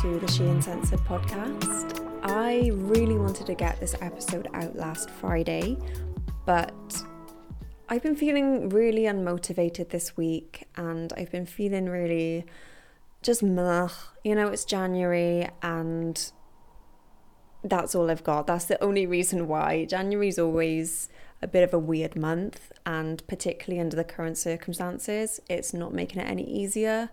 to 0.00 0.18
the 0.18 0.28
She 0.28 0.44
Uncensored 0.44 1.00
podcast. 1.00 2.08
I 2.22 2.70
really 2.72 3.18
wanted 3.18 3.44
to 3.48 3.54
get 3.54 3.78
this 3.80 3.94
episode 4.00 4.48
out 4.54 4.74
last 4.74 5.10
Friday, 5.10 5.76
but 6.46 7.02
I've 7.90 8.02
been 8.02 8.16
feeling 8.16 8.70
really 8.70 9.02
unmotivated 9.02 9.90
this 9.90 10.16
week 10.16 10.66
and 10.76 11.12
I've 11.18 11.30
been 11.30 11.44
feeling 11.44 11.84
really 11.90 12.46
just 13.20 13.42
meh. 13.42 13.88
You 14.24 14.36
know, 14.36 14.48
it's 14.48 14.64
January 14.64 15.50
and 15.60 16.32
that's 17.62 17.94
all 17.94 18.10
I've 18.10 18.24
got. 18.24 18.46
That's 18.46 18.64
the 18.64 18.82
only 18.82 19.04
reason 19.04 19.48
why. 19.48 19.84
January's 19.84 20.38
always 20.38 21.10
a 21.42 21.46
bit 21.46 21.62
of 21.62 21.72
a 21.72 21.78
weird 21.78 22.16
month, 22.16 22.72
and 22.84 23.26
particularly 23.26 23.80
under 23.80 23.96
the 23.96 24.04
current 24.04 24.36
circumstances, 24.36 25.40
it's 25.48 25.72
not 25.72 25.94
making 25.94 26.20
it 26.20 26.28
any 26.28 26.44
easier. 26.44 27.10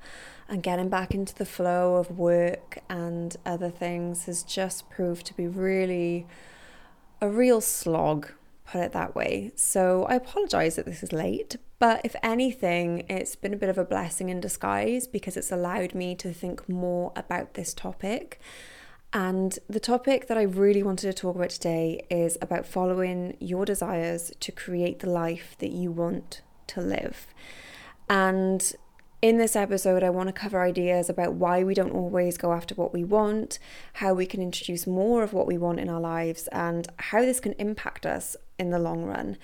And 0.50 0.64
getting 0.64 0.90
back 0.90 1.14
into 1.14 1.36
the 1.36 1.46
flow 1.46 1.96
of 1.96 2.18
work 2.18 2.80
and 2.90 3.36
other 3.46 3.70
things 3.70 4.26
has 4.26 4.44
just 4.44 4.90
proved 4.90 5.26
to 5.28 5.34
be 5.34 5.48
really 5.48 6.26
a 7.22 7.30
real 7.30 7.62
slog, 7.62 8.32
put 8.66 8.82
it 8.82 8.92
that 8.94 9.16
way. 9.16 9.52
So 9.56 10.06
I 10.06 10.16
apologize 10.16 10.76
that 10.76 10.86
this 10.86 11.04
is 11.04 11.14
late, 11.14 11.58
but 11.80 12.02
if 12.04 12.16
anything, 12.22 13.06
it's 13.10 13.36
been 13.36 13.54
a 13.54 13.58
bit 13.58 13.70
of 13.70 13.78
a 13.78 13.86
blessing 13.86 14.30
in 14.30 14.40
disguise 14.40 15.08
because 15.08 15.38
it's 15.38 15.52
allowed 15.52 15.96
me 15.96 16.16
to 16.16 16.34
think 16.34 16.68
more 16.68 17.14
about 17.16 17.54
this 17.54 17.74
topic 17.74 18.40
and 19.14 19.58
the 19.70 19.80
topic 19.80 20.28
that 20.28 20.38
I 20.38 20.44
really 20.44 20.84
wanted 20.84 21.08
to 21.08 21.14
talk 21.14 21.36
about 21.36 21.50
today 21.50 22.06
is 22.10 22.38
about 22.42 22.66
following 22.66 23.38
your 23.40 23.66
desires 23.66 24.32
to 24.40 24.52
create 24.52 25.00
the 25.00 25.10
life 25.10 25.56
that 25.60 25.72
you 25.72 25.92
want 25.92 26.42
to 26.68 26.82
live. 26.82 27.28
And 28.10 28.74
in 29.22 29.38
this 29.38 29.56
episode, 29.56 30.04
I 30.04 30.12
want 30.12 30.28
to 30.28 30.34
cover 30.34 30.62
ideas 30.62 31.10
about 31.10 31.34
why 31.34 31.64
we 31.64 31.74
don't 31.74 31.92
always 31.92 32.38
go 32.38 32.54
after 32.54 32.76
what 32.76 32.94
we 32.94 33.04
want, 33.04 33.58
how 33.94 34.14
we 34.14 34.28
can 34.28 34.42
introduce 34.42 34.86
more 34.86 35.24
of 35.24 35.34
what 35.34 35.48
we 35.48 35.58
want 35.58 35.80
in 35.80 35.90
our 35.90 36.00
lives, 36.00 36.48
and 36.52 36.88
how 36.98 37.22
this 37.22 37.40
can 37.40 37.54
impact 37.54 38.06
us 38.06 38.36
in 38.60 38.70
the 38.70 38.80
long 38.80 39.04
run. 39.04 39.38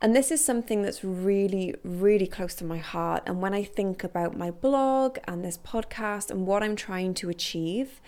And 0.00 0.14
this 0.14 0.30
is 0.30 0.44
something 0.44 0.82
that's 0.82 1.02
really, 1.02 1.74
really 1.82 2.26
close 2.26 2.54
to 2.56 2.64
my 2.64 2.78
heart. 2.78 3.22
And 3.26 3.40
when 3.40 3.54
I 3.54 3.64
think 3.64 4.04
about 4.04 4.36
my 4.36 4.50
blog 4.50 5.18
and 5.26 5.44
this 5.44 5.58
podcast 5.58 6.30
and 6.30 6.46
what 6.46 6.62
I'm 6.62 6.76
trying 6.76 7.14
to 7.14 7.30
achieve, 7.30 8.00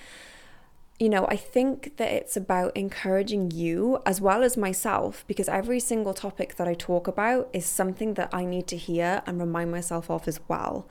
you 0.99 1.09
know, 1.09 1.27
I 1.27 1.37
think 1.37 1.97
that 1.99 2.11
it's 2.11 2.37
about 2.37 2.77
encouraging 2.77 3.53
you 3.53 4.03
as 4.05 4.21
well 4.21 4.43
as 4.43 4.57
myself 4.57 5.25
because 5.29 5.49
every 5.49 5.79
single 5.79 6.13
topic 6.13 6.57
that 6.57 6.67
I 6.67 6.75
talk 6.75 7.07
about 7.07 7.49
is 7.53 7.67
something 7.67 8.15
that 8.15 8.31
I 8.33 8.45
need 8.45 8.67
to 8.69 8.77
hear 8.77 9.23
and 9.25 9.39
remind 9.39 9.71
myself 9.71 10.11
of 10.11 10.27
as 10.27 10.41
well. 10.49 10.89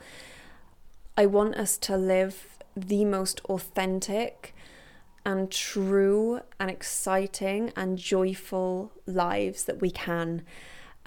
I 1.16 1.26
want 1.26 1.56
us 1.56 1.76
to 1.78 1.96
live 1.96 2.58
the 2.74 3.04
most 3.04 3.40
authentic 3.46 4.54
and 5.26 5.50
true 5.50 6.40
and 6.58 6.70
exciting 6.70 7.70
and 7.76 7.98
joyful 7.98 8.92
lives 9.04 9.64
that 9.64 9.82
we 9.82 9.90
can. 9.90 10.42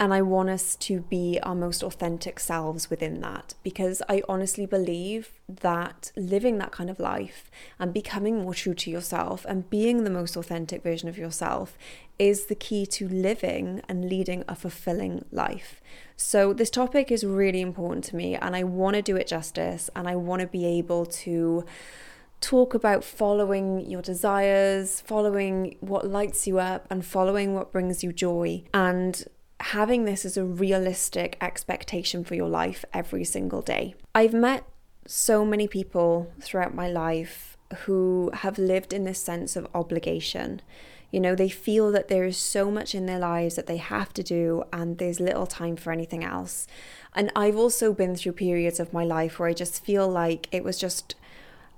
And 0.02 0.12
I 0.12 0.20
want 0.20 0.50
us 0.50 0.74
to 0.74 1.02
be 1.02 1.38
our 1.44 1.54
most 1.54 1.84
authentic 1.84 2.40
selves 2.40 2.90
within 2.90 3.20
that 3.20 3.54
because 3.62 4.02
I 4.08 4.20
honestly 4.28 4.66
believe 4.66 5.38
that 5.48 6.10
living 6.16 6.58
that 6.58 6.72
kind 6.72 6.90
of 6.90 6.98
life 6.98 7.48
and 7.78 7.94
becoming 7.94 8.42
more 8.42 8.52
true 8.52 8.74
to 8.74 8.90
yourself 8.90 9.46
and 9.48 9.70
being 9.70 10.02
the 10.02 10.10
most 10.10 10.34
authentic 10.34 10.82
version 10.82 11.08
of 11.08 11.16
yourself 11.16 11.78
is 12.18 12.46
the 12.46 12.56
key 12.56 12.84
to 12.86 13.06
living 13.06 13.80
and 13.88 14.08
leading 14.08 14.42
a 14.48 14.56
fulfilling 14.56 15.24
life. 15.30 15.80
So, 16.16 16.52
this 16.52 16.68
topic 16.68 17.12
is 17.12 17.22
really 17.22 17.60
important 17.60 18.02
to 18.06 18.16
me 18.16 18.34
and 18.34 18.56
I 18.56 18.64
want 18.64 18.96
to 18.96 19.02
do 19.02 19.14
it 19.14 19.28
justice 19.28 19.88
and 19.94 20.08
I 20.08 20.16
want 20.16 20.40
to 20.40 20.48
be 20.48 20.66
able 20.66 21.06
to 21.06 21.64
talk 22.40 22.74
about 22.74 23.04
following 23.04 23.88
your 23.88 24.02
desires, 24.02 25.00
following 25.00 25.76
what 25.78 26.08
lights 26.08 26.44
you 26.48 26.58
up, 26.58 26.88
and 26.90 27.06
following 27.06 27.54
what 27.54 27.70
brings 27.70 28.02
you 28.02 28.12
joy. 28.12 28.64
And 28.74 29.24
having 29.62 30.04
this 30.04 30.24
as 30.24 30.36
a 30.36 30.44
realistic 30.44 31.36
expectation 31.40 32.24
for 32.24 32.34
your 32.34 32.48
life 32.48 32.84
every 32.92 33.24
single 33.24 33.62
day. 33.62 33.94
I've 34.14 34.32
met 34.32 34.64
so 35.06 35.44
many 35.44 35.68
people 35.68 36.32
throughout 36.40 36.74
my 36.74 36.88
life 36.88 37.56
who 37.84 38.30
have 38.34 38.58
lived 38.58 38.92
in 38.92 39.04
this 39.04 39.20
sense 39.20 39.54
of 39.56 39.68
obligation. 39.74 40.60
You 41.12 41.20
know, 41.20 41.34
they 41.34 41.48
feel 41.48 41.92
that 41.92 42.08
there 42.08 42.24
is 42.24 42.36
so 42.36 42.70
much 42.70 42.94
in 42.94 43.06
their 43.06 43.18
lives 43.18 43.54
that 43.54 43.66
they 43.66 43.76
have 43.76 44.12
to 44.14 44.22
do, 44.22 44.64
and 44.72 44.98
there's 44.98 45.20
little 45.20 45.46
time 45.46 45.76
for 45.76 45.92
anything 45.92 46.24
else. 46.24 46.66
And 47.14 47.30
I've 47.36 47.56
also 47.56 47.92
been 47.92 48.16
through 48.16 48.32
periods 48.32 48.80
of 48.80 48.92
my 48.92 49.04
life 49.04 49.38
where 49.38 49.48
I 49.48 49.52
just 49.52 49.84
feel 49.84 50.08
like 50.08 50.48
it 50.50 50.64
was 50.64 50.78
just 50.78 51.14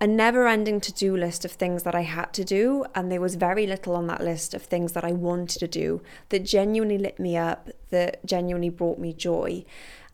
a 0.00 0.06
never 0.06 0.46
ending 0.48 0.80
to 0.80 0.92
do 0.92 1.16
list 1.16 1.44
of 1.44 1.52
things 1.52 1.84
that 1.84 1.94
I 1.94 2.02
had 2.02 2.32
to 2.34 2.44
do, 2.44 2.84
and 2.94 3.10
there 3.10 3.20
was 3.20 3.36
very 3.36 3.66
little 3.66 3.94
on 3.94 4.06
that 4.08 4.22
list 4.22 4.52
of 4.54 4.62
things 4.62 4.92
that 4.92 5.04
I 5.04 5.12
wanted 5.12 5.58
to 5.60 5.68
do 5.68 6.02
that 6.28 6.44
genuinely 6.44 6.98
lit 6.98 7.18
me 7.18 7.36
up, 7.36 7.70
that 7.90 8.24
genuinely 8.26 8.70
brought 8.70 8.98
me 8.98 9.12
joy. 9.12 9.64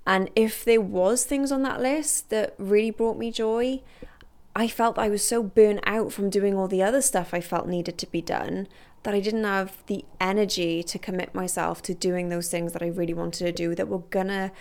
And 0.06 0.30
if 0.36 0.64
there 0.64 0.80
was 0.80 1.24
things 1.24 1.50
on 1.50 1.62
that 1.62 1.80
list 1.80 2.30
that 2.30 2.54
really 2.58 2.90
brought 2.90 3.18
me 3.18 3.30
joy, 3.30 3.82
I 4.54 4.68
felt 4.68 4.98
I 4.98 5.08
was 5.08 5.24
so 5.24 5.42
burnt 5.42 5.80
out 5.84 6.12
from 6.12 6.30
doing 6.30 6.56
all 6.56 6.68
the 6.68 6.82
other 6.82 7.02
stuff 7.02 7.32
I 7.32 7.40
felt 7.40 7.68
needed 7.68 7.98
to 7.98 8.10
be 8.10 8.20
done 8.20 8.66
that 9.02 9.14
I 9.14 9.20
didn't 9.20 9.44
have 9.44 9.78
the 9.86 10.04
energy 10.20 10.82
to 10.82 10.98
commit 10.98 11.34
myself 11.34 11.80
to 11.82 11.94
doing 11.94 12.28
those 12.28 12.50
things 12.50 12.72
that 12.72 12.82
I 12.82 12.88
really 12.88 13.14
wanted 13.14 13.44
to 13.44 13.52
do 13.52 13.74
that 13.74 13.88
were 13.88 14.00
gonna 14.10 14.52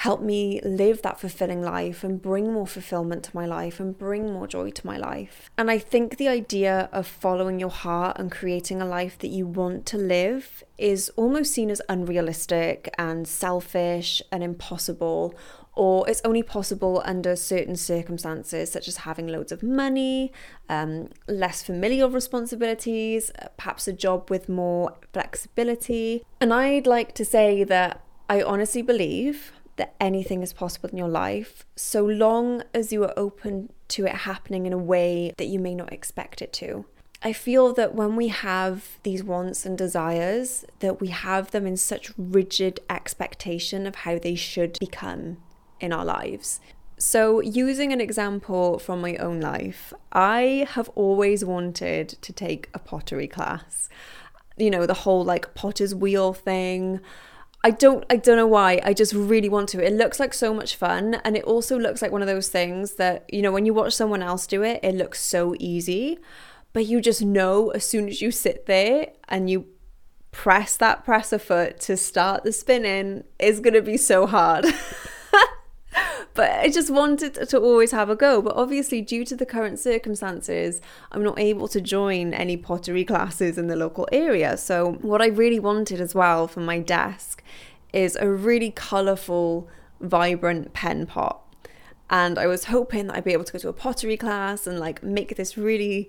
help 0.00 0.22
me 0.22 0.58
live 0.64 1.02
that 1.02 1.20
fulfilling 1.20 1.60
life 1.60 2.02
and 2.02 2.22
bring 2.22 2.50
more 2.50 2.66
fulfillment 2.66 3.22
to 3.22 3.36
my 3.36 3.44
life 3.44 3.78
and 3.78 3.98
bring 3.98 4.32
more 4.32 4.46
joy 4.46 4.70
to 4.70 4.86
my 4.86 4.96
life. 4.96 5.50
And 5.58 5.70
I 5.70 5.76
think 5.76 6.16
the 6.16 6.26
idea 6.26 6.88
of 6.90 7.06
following 7.06 7.60
your 7.60 7.68
heart 7.68 8.16
and 8.18 8.32
creating 8.32 8.80
a 8.80 8.86
life 8.86 9.18
that 9.18 9.28
you 9.28 9.46
want 9.46 9.84
to 9.86 9.98
live 9.98 10.64
is 10.78 11.10
almost 11.16 11.52
seen 11.52 11.70
as 11.70 11.82
unrealistic 11.90 12.88
and 12.96 13.28
selfish 13.28 14.22
and 14.32 14.42
impossible 14.42 15.34
or 15.74 16.08
it's 16.08 16.22
only 16.24 16.42
possible 16.42 17.02
under 17.04 17.36
certain 17.36 17.76
circumstances, 17.76 18.72
such 18.72 18.88
as 18.88 18.98
having 18.98 19.28
loads 19.28 19.52
of 19.52 19.62
money, 19.62 20.32
um, 20.70 21.10
less 21.28 21.62
familial 21.62 22.10
responsibilities, 22.10 23.30
perhaps 23.58 23.86
a 23.86 23.92
job 23.92 24.30
with 24.30 24.48
more 24.48 24.94
flexibility. 25.12 26.24
And 26.40 26.52
I'd 26.54 26.86
like 26.86 27.14
to 27.16 27.24
say 27.24 27.64
that 27.64 28.02
I 28.30 28.42
honestly 28.42 28.82
believe 28.82 29.52
that 29.80 29.94
anything 29.98 30.42
is 30.42 30.52
possible 30.52 30.90
in 30.90 30.98
your 30.98 31.08
life 31.08 31.64
so 31.74 32.04
long 32.04 32.62
as 32.74 32.92
you 32.92 33.02
are 33.02 33.14
open 33.16 33.72
to 33.88 34.04
it 34.04 34.12
happening 34.12 34.66
in 34.66 34.72
a 34.74 34.78
way 34.78 35.32
that 35.38 35.46
you 35.46 35.58
may 35.58 35.74
not 35.74 35.92
expect 35.92 36.42
it 36.42 36.52
to. 36.52 36.84
I 37.22 37.32
feel 37.32 37.72
that 37.74 37.94
when 37.94 38.14
we 38.14 38.28
have 38.28 38.98
these 39.02 39.24
wants 39.24 39.64
and 39.66 39.76
desires, 39.76 40.64
that 40.80 41.00
we 41.00 41.08
have 41.08 41.50
them 41.50 41.66
in 41.66 41.76
such 41.76 42.12
rigid 42.16 42.80
expectation 42.88 43.86
of 43.86 43.94
how 43.94 44.18
they 44.18 44.34
should 44.34 44.78
become 44.78 45.38
in 45.80 45.92
our 45.92 46.04
lives. 46.04 46.60
So, 46.98 47.40
using 47.40 47.92
an 47.92 48.00
example 48.00 48.78
from 48.78 49.00
my 49.00 49.16
own 49.16 49.40
life, 49.40 49.94
I 50.12 50.66
have 50.72 50.90
always 50.90 51.42
wanted 51.42 52.10
to 52.20 52.32
take 52.32 52.68
a 52.74 52.78
pottery 52.78 53.26
class. 53.26 53.88
You 54.58 54.70
know, 54.70 54.84
the 54.84 54.92
whole 54.92 55.24
like 55.24 55.54
potter's 55.54 55.94
wheel 55.94 56.34
thing. 56.34 57.00
I 57.62 57.70
don't 57.70 58.04
I 58.08 58.16
don't 58.16 58.36
know 58.36 58.46
why. 58.46 58.80
I 58.84 58.94
just 58.94 59.12
really 59.12 59.48
want 59.48 59.68
to. 59.70 59.84
It 59.84 59.92
looks 59.92 60.18
like 60.18 60.32
so 60.32 60.54
much 60.54 60.76
fun 60.76 61.20
and 61.24 61.36
it 61.36 61.44
also 61.44 61.78
looks 61.78 62.00
like 62.00 62.10
one 62.10 62.22
of 62.22 62.28
those 62.28 62.48
things 62.48 62.94
that, 62.94 63.24
you 63.32 63.42
know, 63.42 63.52
when 63.52 63.66
you 63.66 63.74
watch 63.74 63.92
someone 63.92 64.22
else 64.22 64.46
do 64.46 64.62
it, 64.62 64.80
it 64.82 64.94
looks 64.94 65.20
so 65.20 65.54
easy, 65.58 66.18
but 66.72 66.86
you 66.86 67.00
just 67.00 67.22
know 67.22 67.70
as 67.70 67.84
soon 67.84 68.08
as 68.08 68.22
you 68.22 68.30
sit 68.30 68.66
there 68.66 69.08
and 69.28 69.50
you 69.50 69.66
press 70.30 70.76
that 70.76 71.04
presser 71.04 71.38
foot 71.38 71.80
to 71.80 71.96
start 71.96 72.44
the 72.44 72.52
spinning, 72.52 73.24
it's 73.38 73.60
going 73.60 73.74
to 73.74 73.82
be 73.82 73.96
so 73.96 74.26
hard. 74.26 74.64
but 76.40 76.52
I 76.52 76.70
just 76.70 76.88
wanted 76.88 77.34
to 77.34 77.60
always 77.60 77.90
have 77.90 78.08
a 78.08 78.16
go. 78.16 78.40
But 78.40 78.56
obviously, 78.56 79.02
due 79.02 79.26
to 79.26 79.36
the 79.36 79.44
current 79.44 79.78
circumstances, 79.78 80.80
I'm 81.12 81.22
not 81.22 81.38
able 81.38 81.68
to 81.68 81.82
join 81.82 82.32
any 82.32 82.56
pottery 82.56 83.04
classes 83.04 83.58
in 83.58 83.66
the 83.66 83.76
local 83.76 84.08
area. 84.10 84.56
So, 84.56 84.92
what 85.02 85.20
I 85.20 85.26
really 85.26 85.60
wanted 85.60 86.00
as 86.00 86.14
well 86.14 86.48
for 86.48 86.60
my 86.60 86.78
desk 86.78 87.42
is 87.92 88.16
a 88.16 88.26
really 88.26 88.70
colourful, 88.70 89.68
vibrant 90.00 90.72
pen 90.72 91.04
pot. 91.04 91.42
And 92.08 92.38
I 92.38 92.46
was 92.46 92.64
hoping 92.64 93.08
that 93.08 93.16
I'd 93.16 93.24
be 93.24 93.34
able 93.34 93.44
to 93.44 93.52
go 93.52 93.58
to 93.58 93.68
a 93.68 93.74
pottery 93.74 94.16
class 94.16 94.66
and 94.66 94.80
like 94.80 95.02
make 95.02 95.36
this 95.36 95.58
really 95.58 96.08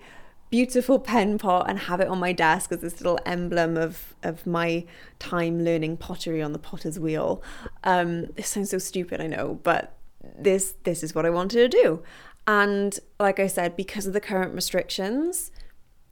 beautiful 0.49 0.97
pen 0.97 1.39
pot 1.39 1.65
and 1.69 1.77
have 1.77 1.99
it 1.99 2.07
on 2.07 2.19
my 2.19 2.31
desk 2.31 2.71
as 2.71 2.79
this 2.79 3.01
little 3.01 3.19
emblem 3.25 3.75
of 3.75 4.15
of 4.23 4.47
my 4.47 4.85
time 5.19 5.65
learning 5.65 5.97
pottery 5.97 6.41
on 6.41 6.53
the 6.53 6.59
potter's 6.59 6.97
wheel. 6.97 7.43
Um, 7.83 8.27
this 8.37 8.47
sounds 8.47 8.69
so 8.69 8.77
stupid, 8.77 9.19
I 9.19 9.27
know, 9.27 9.59
but 9.63 9.97
this 10.37 10.75
this 10.83 11.03
is 11.03 11.13
what 11.15 11.25
I 11.25 11.29
wanted 11.29 11.71
to 11.71 11.81
do. 11.81 12.03
And 12.47 12.97
like 13.19 13.39
I 13.39 13.47
said, 13.47 13.75
because 13.75 14.07
of 14.07 14.13
the 14.13 14.19
current 14.19 14.53
restrictions, 14.53 15.51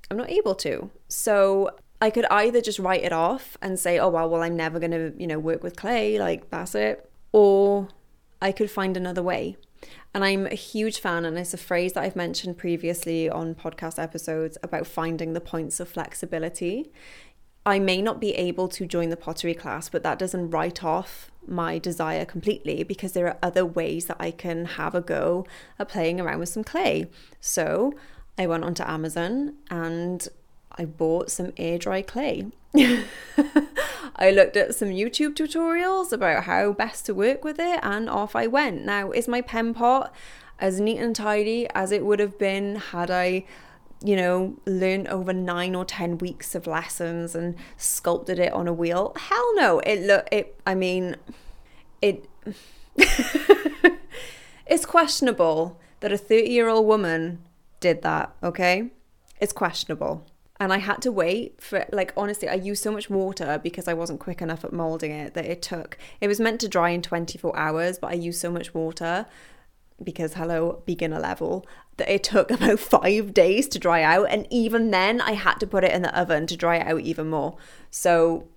I'm 0.09 0.17
not 0.17 0.29
able 0.29 0.55
to. 0.55 0.89
So 1.07 1.71
I 2.01 2.09
could 2.09 2.25
either 2.25 2.61
just 2.61 2.79
write 2.79 3.03
it 3.03 3.11
off 3.11 3.57
and 3.61 3.79
say, 3.79 3.99
oh 3.99 4.09
well, 4.09 4.29
well, 4.29 4.43
I'm 4.43 4.55
never 4.55 4.79
gonna, 4.79 5.11
you 5.17 5.27
know, 5.27 5.39
work 5.39 5.63
with 5.63 5.75
clay, 5.75 6.19
like 6.19 6.49
that's 6.49 6.75
it. 6.75 7.09
Or 7.31 7.89
I 8.41 8.51
could 8.51 8.71
find 8.71 8.95
another 8.95 9.23
way. 9.23 9.57
And 10.13 10.23
I'm 10.23 10.47
a 10.47 10.55
huge 10.55 10.99
fan, 10.99 11.23
and 11.23 11.37
it's 11.37 11.53
a 11.53 11.57
phrase 11.57 11.93
that 11.93 12.03
I've 12.03 12.15
mentioned 12.15 12.57
previously 12.57 13.29
on 13.29 13.53
podcast 13.53 14.01
episodes 14.01 14.57
about 14.63 14.87
finding 14.87 15.33
the 15.33 15.41
points 15.41 15.79
of 15.79 15.87
flexibility. 15.87 16.91
I 17.69 17.79
may 17.79 18.01
not 18.01 18.19
be 18.19 18.31
able 18.33 18.67
to 18.69 18.85
join 18.85 19.09
the 19.09 19.17
pottery 19.17 19.53
class, 19.53 19.89
but 19.89 20.01
that 20.03 20.17
doesn't 20.17 20.49
write 20.49 20.83
off 20.83 21.29
my 21.47 21.77
desire 21.77 22.25
completely 22.25 22.83
because 22.83 23.13
there 23.13 23.27
are 23.27 23.37
other 23.43 23.65
ways 23.65 24.05
that 24.05 24.17
I 24.19 24.31
can 24.31 24.65
have 24.65 24.95
a 24.95 25.01
go 25.01 25.45
at 25.77 25.89
playing 25.89 26.19
around 26.19 26.39
with 26.39 26.49
some 26.49 26.63
clay. 26.63 27.07
So 27.39 27.93
I 28.37 28.47
went 28.47 28.63
onto 28.63 28.83
Amazon 28.83 29.53
and 29.69 30.27
I 30.77 30.85
bought 30.85 31.29
some 31.29 31.53
air 31.57 31.77
dry 31.77 32.01
clay. 32.01 32.47
I 34.15 34.31
looked 34.31 34.57
at 34.57 34.75
some 34.75 34.89
YouTube 34.89 35.35
tutorials 35.35 36.11
about 36.11 36.45
how 36.45 36.71
best 36.73 37.05
to 37.05 37.13
work 37.13 37.43
with 37.43 37.59
it 37.59 37.79
and 37.83 38.09
off 38.09 38.35
I 38.35 38.47
went. 38.47 38.83
Now, 38.83 39.11
is 39.11 39.27
my 39.27 39.41
pen 39.41 39.73
pot 39.73 40.13
as 40.59 40.79
neat 40.79 40.97
and 40.97 41.15
tidy 41.15 41.67
as 41.73 41.91
it 41.91 42.05
would 42.05 42.19
have 42.19 42.37
been 42.37 42.77
had 42.77 43.11
I, 43.11 43.45
you 44.03 44.15
know, 44.15 44.55
learned 44.65 45.07
over 45.07 45.33
nine 45.33 45.75
or 45.75 45.85
10 45.85 46.19
weeks 46.19 46.55
of 46.55 46.67
lessons 46.67 47.35
and 47.35 47.55
sculpted 47.77 48.39
it 48.39 48.53
on 48.53 48.67
a 48.67 48.73
wheel? 48.73 49.13
Hell 49.17 49.55
no. 49.55 49.79
It 49.79 50.01
look, 50.01 50.27
it, 50.31 50.59
I 50.65 50.75
mean, 50.75 51.15
it, 52.01 52.25
it's 54.65 54.85
questionable 54.85 55.79
that 55.99 56.11
a 56.13 56.17
30 56.17 56.49
year 56.49 56.67
old 56.69 56.85
woman 56.85 57.39
did 57.79 58.01
that, 58.03 58.33
okay? 58.43 58.91
It's 59.39 59.53
questionable 59.53 60.25
and 60.59 60.73
I 60.73 60.79
had 60.79 61.01
to 61.03 61.11
wait 61.11 61.61
for 61.61 61.85
like 61.91 62.13
honestly 62.17 62.49
I 62.49 62.55
used 62.55 62.83
so 62.83 62.91
much 62.91 63.09
water 63.09 63.59
because 63.63 63.87
I 63.87 63.93
wasn't 63.93 64.19
quick 64.19 64.41
enough 64.41 64.65
at 64.65 64.73
molding 64.73 65.11
it 65.11 65.33
that 65.33 65.45
it 65.45 65.61
took 65.61 65.97
it 66.19 66.27
was 66.27 66.39
meant 66.39 66.59
to 66.61 66.67
dry 66.67 66.89
in 66.89 67.01
24 67.01 67.57
hours 67.57 67.97
but 67.97 68.11
I 68.11 68.15
used 68.15 68.41
so 68.41 68.51
much 68.51 68.73
water 68.73 69.25
because 70.03 70.33
hello 70.33 70.81
beginner 70.85 71.19
level 71.19 71.65
that 71.97 72.13
it 72.13 72.23
took 72.23 72.51
about 72.51 72.79
5 72.79 73.33
days 73.33 73.67
to 73.69 73.79
dry 73.79 74.03
out 74.03 74.27
and 74.29 74.47
even 74.49 74.91
then 74.91 75.21
I 75.21 75.33
had 75.33 75.55
to 75.59 75.67
put 75.67 75.83
it 75.83 75.91
in 75.91 76.01
the 76.01 76.19
oven 76.19 76.47
to 76.47 76.57
dry 76.57 76.79
out 76.79 77.01
even 77.01 77.29
more 77.29 77.57
so 77.91 78.47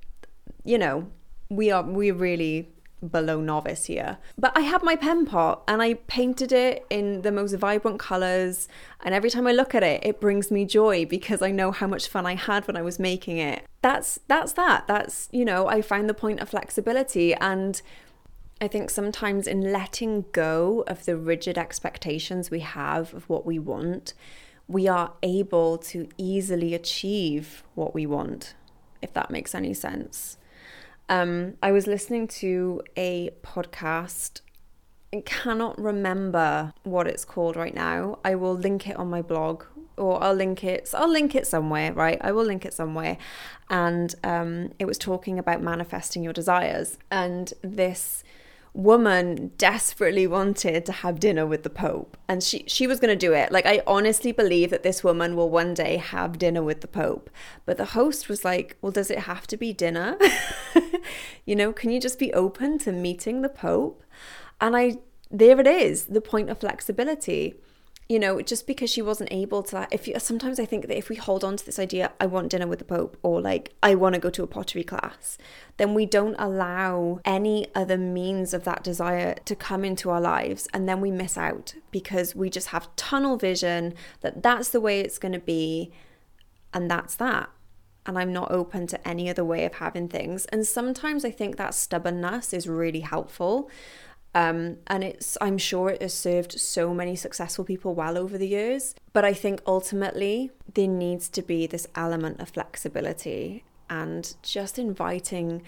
you 0.65 0.79
know 0.79 1.09
we 1.49 1.71
are 1.71 1.83
we 1.83 2.11
really 2.11 2.73
below 3.11 3.41
novice 3.41 3.87
here. 3.87 4.19
But 4.39 4.57
I 4.57 4.61
have 4.61 4.83
my 4.83 4.97
pen 4.97 5.27
pot 5.27 5.63
and 5.67 5.83
I 5.83 5.95
painted 5.95 6.53
it 6.53 6.87
in 6.89 7.23
the 7.23 7.33
most 7.33 7.55
vibrant 7.55 7.99
colors. 7.99 8.69
And 9.01 9.15
every 9.15 9.31
time 9.31 9.47
I 9.47 9.53
look 9.53 9.75
at 9.75 9.83
it, 9.83 10.05
it 10.05 10.21
brings 10.21 10.51
me 10.51 10.65
joy 10.65 11.05
because 11.05 11.43
I 11.43 11.51
know 11.51 11.73
how 11.73 11.87
much 11.87 12.09
fun 12.09 12.27
I 12.27 12.35
had 12.35 12.67
when 12.67 12.77
I 12.77 12.83
was 12.83 12.99
making 12.99 13.39
it. 13.39 13.65
That's 13.83 14.21
that's 14.29 14.53
that. 14.53 14.87
That's, 14.87 15.29
you 15.33 15.45
know, 15.45 15.67
I 15.67 15.83
found 15.83 16.09
the 16.09 16.15
point 16.15 16.41
of 16.41 16.49
flexibility 16.49 17.35
and 17.35 17.83
I 18.63 18.69
think 18.69 18.91
sometimes 18.91 19.49
in 19.49 19.73
letting 19.73 20.25
go 20.31 20.85
of 20.87 21.05
the 21.05 21.17
rigid 21.17 21.59
expectations 21.59 22.49
we 22.49 22.61
have 22.61 23.13
of 23.13 23.29
what 23.29 23.45
we 23.45 23.59
want, 23.59 24.15
we 24.69 24.87
are 24.87 25.15
able 25.21 25.79
to 25.79 26.09
easily 26.17 26.73
achieve 26.73 27.65
what 27.75 27.93
we 27.93 28.07
want, 28.07 28.55
if 29.03 29.13
that 29.15 29.33
makes 29.33 29.53
any 29.53 29.75
sense. 29.75 30.39
Um, 31.09 31.55
I 31.61 31.73
was 31.73 31.89
listening 31.89 32.29
to 32.29 32.83
a 32.97 33.31
podcast. 33.43 34.43
I 35.13 35.23
cannot 35.27 35.77
remember 35.77 36.73
what 36.85 37.09
it's 37.09 37.25
called 37.25 37.57
right 37.57 37.75
now. 37.75 38.21
I 38.25 38.37
will 38.37 38.55
link 38.55 38.89
it 38.89 38.95
on 38.95 39.11
my 39.11 39.23
blog 39.23 39.65
or 39.97 40.23
I'll 40.23 40.35
link 40.35 40.63
it. 40.63 40.87
So 40.87 40.99
I'll 40.99 41.11
link 41.11 41.35
it 41.35 41.49
somewhere, 41.49 41.93
right? 41.93 42.19
I 42.21 42.31
will 42.31 42.45
link 42.45 42.65
it 42.65 42.75
somewhere. 42.75 43.19
And 43.69 44.15
um, 44.23 44.71
it 44.79 44.85
was 44.85 44.99
talking 44.99 45.37
about 45.37 45.61
manifesting 45.61 46.23
your 46.23 46.33
desires. 46.33 46.97
And 47.11 47.53
this 47.63 48.23
woman 48.75 49.53
desperately 49.59 50.27
wanted 50.27 50.87
to 50.87 50.93
have 50.93 51.21
dinner 51.21 51.45
with 51.45 51.63
the 51.63 51.71
pope. 51.71 52.17
And 52.29 52.43
she 52.43 52.65
she 52.67 52.87
was 52.87 53.01
going 53.01 53.17
to 53.17 53.27
do 53.27 53.35
it. 53.35 53.53
Like 53.53 53.67
i 53.67 53.83
honestly 53.87 54.33
believe 54.33 54.71
that 54.71 54.83
this 54.83 55.05
woman 55.05 55.37
will 55.37 55.51
one 55.51 55.75
day 55.75 55.97
have 55.97 56.39
dinner 56.39 56.63
with 56.63 56.81
the 56.81 56.89
pope. 56.89 57.29
But 57.67 57.77
the 57.77 57.87
host 57.87 58.29
was 58.29 58.45
like 58.45 58.77
well 58.81 58.93
does 58.93 59.11
it 59.11 59.21
have 59.21 59.47
to 59.49 59.57
be 59.57 59.73
dinner? 59.73 60.19
You 61.45 61.57
know 61.57 61.73
can 61.73 61.91
you 61.91 62.01
just 62.01 62.19
be 62.21 62.33
open 62.33 62.79
to 62.79 62.93
meeting 62.93 63.43
the 63.43 63.49
pope? 63.49 64.03
And 64.61 64.77
i 64.77 64.99
there 65.31 65.59
it 65.59 65.67
is 65.67 66.05
the 66.05 66.21
point 66.21 66.51
of 66.51 66.59
flexibility 66.59 67.55
you 68.09 68.19
know, 68.19 68.43
just 68.43 68.67
because 68.67 68.91
she 68.91 69.01
wasn't 69.01 69.33
able 69.33 69.63
to, 69.63 69.89
if 69.91 70.07
you, 70.07 70.19
sometimes 70.19 70.61
I 70.61 70.67
think 70.67 70.87
that 70.87 70.99
if 70.99 71.09
we 71.09 71.17
hold 71.17 71.45
on 71.45 71.57
to 71.57 71.65
this 71.65 71.79
idea, 71.79 72.13
I 72.21 72.27
want 72.27 72.51
dinner 72.51 72.67
with 72.67 72.79
the 72.79 72.85
Pope, 72.85 73.17
or 73.23 73.41
like, 73.41 73.75
I 73.83 73.95
want 73.95 74.15
to 74.15 74.21
go 74.21 74.29
to 74.31 74.43
a 74.43 74.47
pottery 74.47 74.85
class, 74.85 75.39
then 75.77 75.95
we 75.95 76.05
don't 76.05 76.37
allow 76.39 77.21
any 77.25 77.69
other 77.75 77.97
means 77.97 78.53
of 78.53 78.65
that 78.65 78.85
desire 78.85 79.37
to 79.45 79.57
come 79.57 79.85
into 79.85 80.11
our 80.11 80.21
lives. 80.21 80.69
And 80.75 80.89
then 80.89 81.01
we 81.01 81.11
miss 81.11 81.39
out 81.39 81.75
because 81.91 82.35
we 82.35 82.51
just 82.51 82.69
have 82.69 82.95
tunnel 82.97 83.37
vision 83.37 83.95
that 84.21 84.43
that's 84.43 84.69
the 84.69 84.81
way 84.81 85.01
it's 85.01 85.19
going 85.19 85.33
to 85.33 85.39
be. 85.39 85.93
And 86.75 86.91
that's 86.91 87.15
that. 87.15 87.51
And 88.05 88.19
I'm 88.19 88.33
not 88.33 88.51
open 88.51 88.89
to 88.89 89.09
any 89.09 89.31
other 89.31 89.45
way 89.45 89.65
of 89.65 89.75
having 89.75 90.09
things. 90.09 90.45
And 90.47 90.67
sometimes 90.67 91.25
I 91.25 91.31
think 91.31 91.57
that 91.57 91.73
stubbornness 91.73 92.53
is 92.53 92.67
really 92.67 93.01
helpful. 93.01 93.71
Um, 94.35 94.79
and 94.87 95.05
it's 95.05 95.37
I'm 95.41 95.59
sure 95.59 95.91
it 95.91 96.03
has 96.03 96.15
served 96.15 96.59
so 96.59 96.95
many 96.95 97.17
successful 97.17 97.65
people 97.65 97.95
well 97.95 98.17
over 98.17 98.39
the 98.39 98.49
years. 98.49 98.95
But 99.13 99.25
I 99.25 99.35
think 99.35 99.61
ultimately 99.67 100.51
there 100.75 100.89
needs 100.89 101.29
to 101.31 101.43
be 101.43 101.67
this 101.67 101.87
element 101.95 102.41
of 102.41 102.51
flexibility 102.51 103.65
and 103.91 104.35
just 104.43 104.79
inviting 104.79 105.63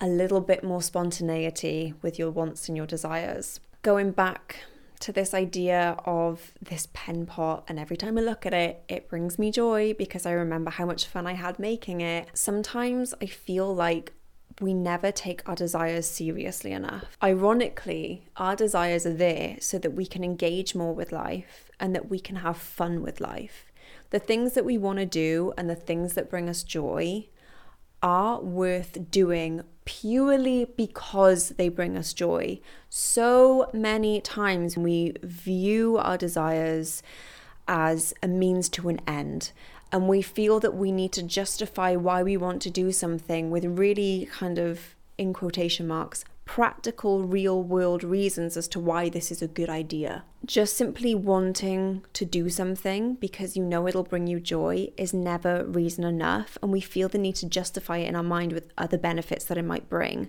a 0.00 0.08
little 0.08 0.40
bit 0.40 0.64
more 0.64 0.80
spontaneity 0.80 1.92
with 2.00 2.18
your 2.18 2.30
wants 2.30 2.68
and 2.68 2.76
your 2.76 2.86
desires. 2.86 3.60
Going 3.82 4.12
back 4.12 4.64
to 5.00 5.12
this 5.12 5.32
idea 5.34 5.96
of 6.04 6.52
this 6.60 6.88
pen 6.92 7.26
pot, 7.26 7.64
and 7.68 7.78
every 7.78 7.96
time 7.96 8.16
I 8.18 8.22
look 8.22 8.46
at 8.46 8.54
it, 8.54 8.82
it 8.88 9.08
brings 9.08 9.38
me 9.38 9.50
joy 9.50 9.94
because 9.94 10.26
I 10.26 10.32
remember 10.32 10.70
how 10.70 10.86
much 10.86 11.06
fun 11.06 11.26
I 11.26 11.34
had 11.34 11.58
making 11.58 12.00
it. 12.00 12.28
Sometimes 12.34 13.14
I 13.20 13.26
feel 13.26 13.74
like 13.74 14.12
we 14.60 14.74
never 14.74 15.10
take 15.10 15.48
our 15.48 15.54
desires 15.54 16.06
seriously 16.06 16.72
enough. 16.72 17.16
Ironically, 17.22 18.28
our 18.36 18.54
desires 18.54 19.06
are 19.06 19.14
there 19.14 19.56
so 19.60 19.78
that 19.78 19.94
we 19.94 20.06
can 20.06 20.22
engage 20.22 20.74
more 20.74 20.94
with 20.94 21.12
life 21.12 21.70
and 21.80 21.94
that 21.94 22.10
we 22.10 22.20
can 22.20 22.36
have 22.36 22.56
fun 22.56 23.02
with 23.02 23.20
life. 23.20 23.72
The 24.10 24.18
things 24.18 24.52
that 24.52 24.64
we 24.64 24.76
want 24.76 24.98
to 24.98 25.06
do 25.06 25.52
and 25.56 25.70
the 25.70 25.74
things 25.74 26.14
that 26.14 26.30
bring 26.30 26.48
us 26.48 26.62
joy 26.62 27.28
are 28.02 28.40
worth 28.40 29.10
doing 29.10 29.62
purely 29.84 30.64
because 30.76 31.50
they 31.50 31.68
bring 31.68 31.96
us 31.96 32.12
joy. 32.12 32.60
So 32.88 33.70
many 33.72 34.20
times 34.20 34.76
we 34.76 35.14
view 35.22 35.96
our 35.96 36.16
desires 36.16 37.02
as 37.66 38.12
a 38.22 38.28
means 38.28 38.68
to 38.68 38.88
an 38.88 39.00
end 39.06 39.52
and 39.92 40.08
we 40.08 40.22
feel 40.22 40.60
that 40.60 40.74
we 40.74 40.92
need 40.92 41.12
to 41.12 41.22
justify 41.22 41.96
why 41.96 42.22
we 42.22 42.36
want 42.36 42.62
to 42.62 42.70
do 42.70 42.92
something 42.92 43.50
with 43.50 43.64
really 43.64 44.28
kind 44.30 44.58
of, 44.58 44.94
in 45.18 45.32
quotation 45.32 45.86
marks, 45.86 46.24
practical, 46.44 47.22
real 47.22 47.62
world 47.62 48.02
reasons 48.02 48.56
as 48.56 48.66
to 48.66 48.80
why 48.80 49.08
this 49.08 49.30
is 49.30 49.40
a 49.40 49.46
good 49.46 49.68
idea. 49.68 50.24
Just 50.44 50.76
simply 50.76 51.14
wanting 51.14 52.02
to 52.12 52.24
do 52.24 52.48
something 52.48 53.14
because 53.14 53.56
you 53.56 53.64
know 53.64 53.86
it'll 53.86 54.02
bring 54.02 54.26
you 54.26 54.40
joy 54.40 54.90
is 54.96 55.14
never 55.14 55.64
reason 55.64 56.04
enough, 56.04 56.58
and 56.62 56.72
we 56.72 56.80
feel 56.80 57.08
the 57.08 57.18
need 57.18 57.36
to 57.36 57.48
justify 57.48 57.98
it 57.98 58.08
in 58.08 58.16
our 58.16 58.22
mind 58.22 58.52
with 58.52 58.72
other 58.78 58.98
benefits 58.98 59.44
that 59.44 59.58
it 59.58 59.64
might 59.64 59.88
bring. 59.88 60.28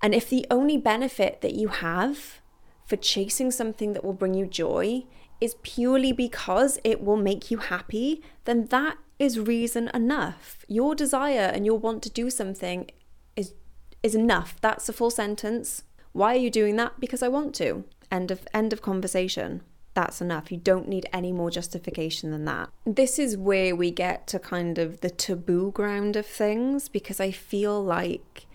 And 0.00 0.14
if 0.14 0.30
the 0.30 0.46
only 0.50 0.78
benefit 0.78 1.40
that 1.40 1.54
you 1.54 1.68
have 1.68 2.40
for 2.86 2.96
chasing 2.96 3.50
something 3.50 3.92
that 3.92 4.04
will 4.04 4.14
bring 4.14 4.34
you 4.34 4.46
joy 4.46 5.04
is 5.40 5.56
purely 5.62 6.12
because 6.12 6.78
it 6.84 7.02
will 7.02 7.16
make 7.16 7.50
you 7.50 7.58
happy, 7.58 8.22
then 8.44 8.66
that 8.66 8.98
is 9.18 9.38
reason 9.38 9.90
enough. 9.94 10.64
Your 10.68 10.94
desire 10.94 11.50
and 11.52 11.66
your 11.66 11.78
want 11.78 12.02
to 12.04 12.10
do 12.10 12.30
something 12.30 12.90
is 13.36 13.54
is 14.02 14.14
enough. 14.14 14.60
That's 14.60 14.88
a 14.88 14.92
full 14.92 15.10
sentence. 15.10 15.82
Why 16.12 16.34
are 16.34 16.38
you 16.38 16.50
doing 16.50 16.76
that? 16.76 17.00
Because 17.00 17.22
I 17.22 17.28
want 17.28 17.54
to. 17.56 17.84
End 18.10 18.30
of 18.30 18.46
end 18.54 18.72
of 18.72 18.82
conversation. 18.82 19.62
That's 19.94 20.20
enough. 20.20 20.52
You 20.52 20.58
don't 20.58 20.88
need 20.88 21.08
any 21.12 21.32
more 21.32 21.50
justification 21.50 22.30
than 22.30 22.44
that. 22.44 22.68
This 22.86 23.18
is 23.18 23.36
where 23.36 23.74
we 23.74 23.90
get 23.90 24.28
to 24.28 24.38
kind 24.38 24.78
of 24.78 25.00
the 25.00 25.10
taboo 25.10 25.72
ground 25.72 26.14
of 26.14 26.24
things 26.24 26.88
because 26.88 27.18
I 27.18 27.32
feel 27.32 27.82
like 27.82 28.46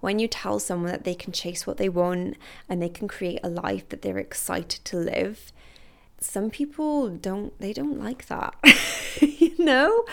when 0.00 0.18
you 0.18 0.26
tell 0.26 0.58
someone 0.58 0.90
that 0.90 1.04
they 1.04 1.14
can 1.14 1.32
chase 1.32 1.66
what 1.66 1.76
they 1.76 1.88
want 1.88 2.36
and 2.68 2.82
they 2.82 2.88
can 2.88 3.06
create 3.08 3.40
a 3.42 3.48
life 3.48 3.88
that 3.90 4.02
they're 4.02 4.18
excited 4.18 4.84
to 4.86 4.96
live, 4.96 5.52
some 6.20 6.50
people 6.50 7.08
don't 7.08 7.58
they 7.60 7.72
don't 7.72 7.98
like 7.98 8.26
that 8.26 8.54
you 9.20 9.52
know? 9.58 10.04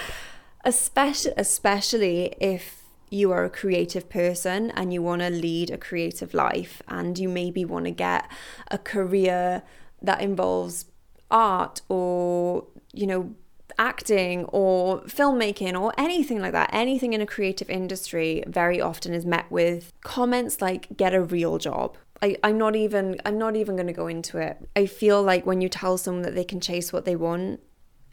Especially 0.63 1.33
especially 1.37 2.33
if 2.39 2.83
you 3.09 3.31
are 3.31 3.45
a 3.45 3.49
creative 3.49 4.09
person 4.09 4.71
and 4.71 4.93
you 4.93 5.01
want 5.01 5.21
to 5.21 5.29
lead 5.29 5.69
a 5.69 5.77
creative 5.77 6.33
life 6.33 6.81
and 6.87 7.19
you 7.19 7.29
maybe 7.29 7.63
want 7.63 7.85
to 7.85 7.91
get 7.91 8.29
a 8.71 8.77
career 8.77 9.61
that 10.01 10.21
involves 10.21 10.85
art 11.29 11.81
or 11.87 12.65
you 12.93 13.07
know 13.07 13.35
acting 13.77 14.45
or 14.45 15.01
filmmaking 15.01 15.79
or 15.79 15.93
anything 15.97 16.39
like 16.39 16.53
that 16.53 16.69
anything 16.71 17.13
in 17.13 17.21
a 17.21 17.25
creative 17.25 17.69
industry 17.69 18.43
very 18.47 18.79
often 18.79 19.13
is 19.13 19.25
met 19.25 19.49
with 19.51 19.91
comments 20.01 20.61
like 20.61 20.87
get 20.95 21.13
a 21.13 21.21
real 21.21 21.57
job 21.57 21.97
I, 22.21 22.37
I'm 22.43 22.57
not 22.57 22.75
even 22.75 23.17
I'm 23.25 23.37
not 23.37 23.55
even 23.55 23.75
gonna 23.75 23.93
go 23.93 24.07
into 24.07 24.37
it. 24.37 24.57
I 24.75 24.85
feel 24.85 25.21
like 25.21 25.45
when 25.45 25.61
you 25.61 25.69
tell 25.69 25.97
someone 25.97 26.23
that 26.23 26.35
they 26.35 26.43
can 26.43 26.59
chase 26.59 26.93
what 26.93 27.05
they 27.05 27.15
want 27.15 27.61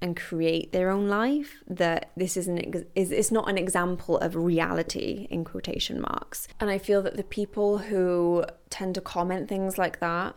and 0.00 0.16
create 0.16 0.72
their 0.72 0.90
own 0.90 1.08
life, 1.08 1.62
that 1.68 2.10
this 2.16 2.36
is 2.36 2.48
an 2.48 2.58
is 2.94 3.12
it's 3.12 3.30
not 3.30 3.48
an 3.48 3.56
example 3.56 4.18
of 4.18 4.34
reality 4.34 5.28
in 5.30 5.44
quotation 5.44 6.00
marks. 6.00 6.48
And 6.60 6.68
I 6.70 6.78
feel 6.78 7.02
that 7.02 7.16
the 7.16 7.24
people 7.24 7.78
who 7.78 8.44
tend 8.70 8.96
to 8.96 9.00
comment 9.00 9.48
things 9.48 9.78
like 9.78 10.00
that 10.00 10.34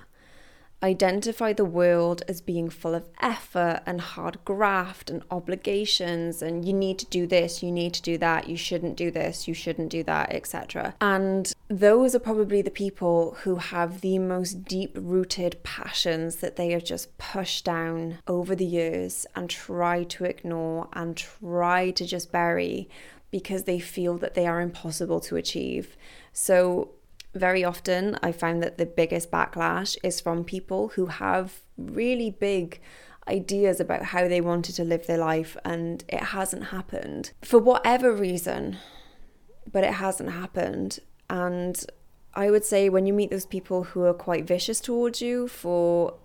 identify 0.83 1.53
the 1.53 1.65
world 1.65 2.21
as 2.27 2.41
being 2.41 2.69
full 2.69 2.93
of 2.93 3.07
effort 3.21 3.81
and 3.85 3.99
hard 3.99 4.37
graft 4.45 5.09
and 5.09 5.23
obligations 5.31 6.41
and 6.41 6.65
you 6.65 6.73
need 6.73 6.99
to 6.99 7.05
do 7.07 7.25
this 7.25 7.63
you 7.63 7.71
need 7.71 7.93
to 7.93 8.01
do 8.01 8.17
that 8.17 8.47
you 8.47 8.57
shouldn't 8.57 8.95
do 8.95 9.09
this 9.09 9.47
you 9.47 9.53
shouldn't 9.53 9.89
do 9.89 10.03
that 10.03 10.31
etc 10.31 10.93
and 11.01 11.53
those 11.67 12.13
are 12.13 12.19
probably 12.19 12.61
the 12.61 12.69
people 12.69 13.35
who 13.41 13.55
have 13.55 14.01
the 14.01 14.19
most 14.19 14.65
deep 14.65 14.95
rooted 14.99 15.61
passions 15.63 16.37
that 16.37 16.55
they 16.55 16.69
have 16.71 16.83
just 16.83 17.17
pushed 17.17 17.65
down 17.65 18.19
over 18.27 18.55
the 18.55 18.65
years 18.65 19.25
and 19.35 19.49
try 19.49 20.03
to 20.03 20.23
ignore 20.25 20.87
and 20.93 21.17
try 21.17 21.89
to 21.91 22.05
just 22.05 22.31
bury 22.31 22.87
because 23.31 23.63
they 23.63 23.79
feel 23.79 24.17
that 24.17 24.33
they 24.33 24.47
are 24.47 24.61
impossible 24.61 25.19
to 25.19 25.35
achieve. 25.35 25.97
So 26.31 26.91
very 27.35 27.63
often 27.63 28.17
I 28.23 28.31
find 28.31 28.63
that 28.63 28.77
the 28.77 28.85
biggest 28.85 29.29
backlash 29.29 29.97
is 30.03 30.21
from 30.21 30.43
people 30.43 30.89
who 30.89 31.07
have 31.07 31.61
really 31.77 32.31
big 32.31 32.81
ideas 33.27 33.79
about 33.79 34.03
how 34.03 34.27
they 34.27 34.41
wanted 34.41 34.75
to 34.75 34.83
live 34.83 35.05
their 35.07 35.17
life 35.17 35.57
and 35.65 36.03
it 36.07 36.21
hasn't 36.21 36.65
happened 36.65 37.31
for 37.41 37.59
whatever 37.59 38.11
reason, 38.13 38.77
but 39.71 39.83
it 39.83 39.95
hasn't 39.95 40.31
happened. 40.31 40.99
And 41.29 41.83
I 42.33 42.51
would 42.51 42.63
say 42.63 42.89
when 42.89 43.05
you 43.05 43.13
meet 43.13 43.31
those 43.31 43.45
people 43.45 43.83
who 43.83 44.03
are 44.03 44.13
quite 44.13 44.45
vicious 44.47 44.79
towards 44.79 45.21
you 45.21 45.47
for, 45.47 46.15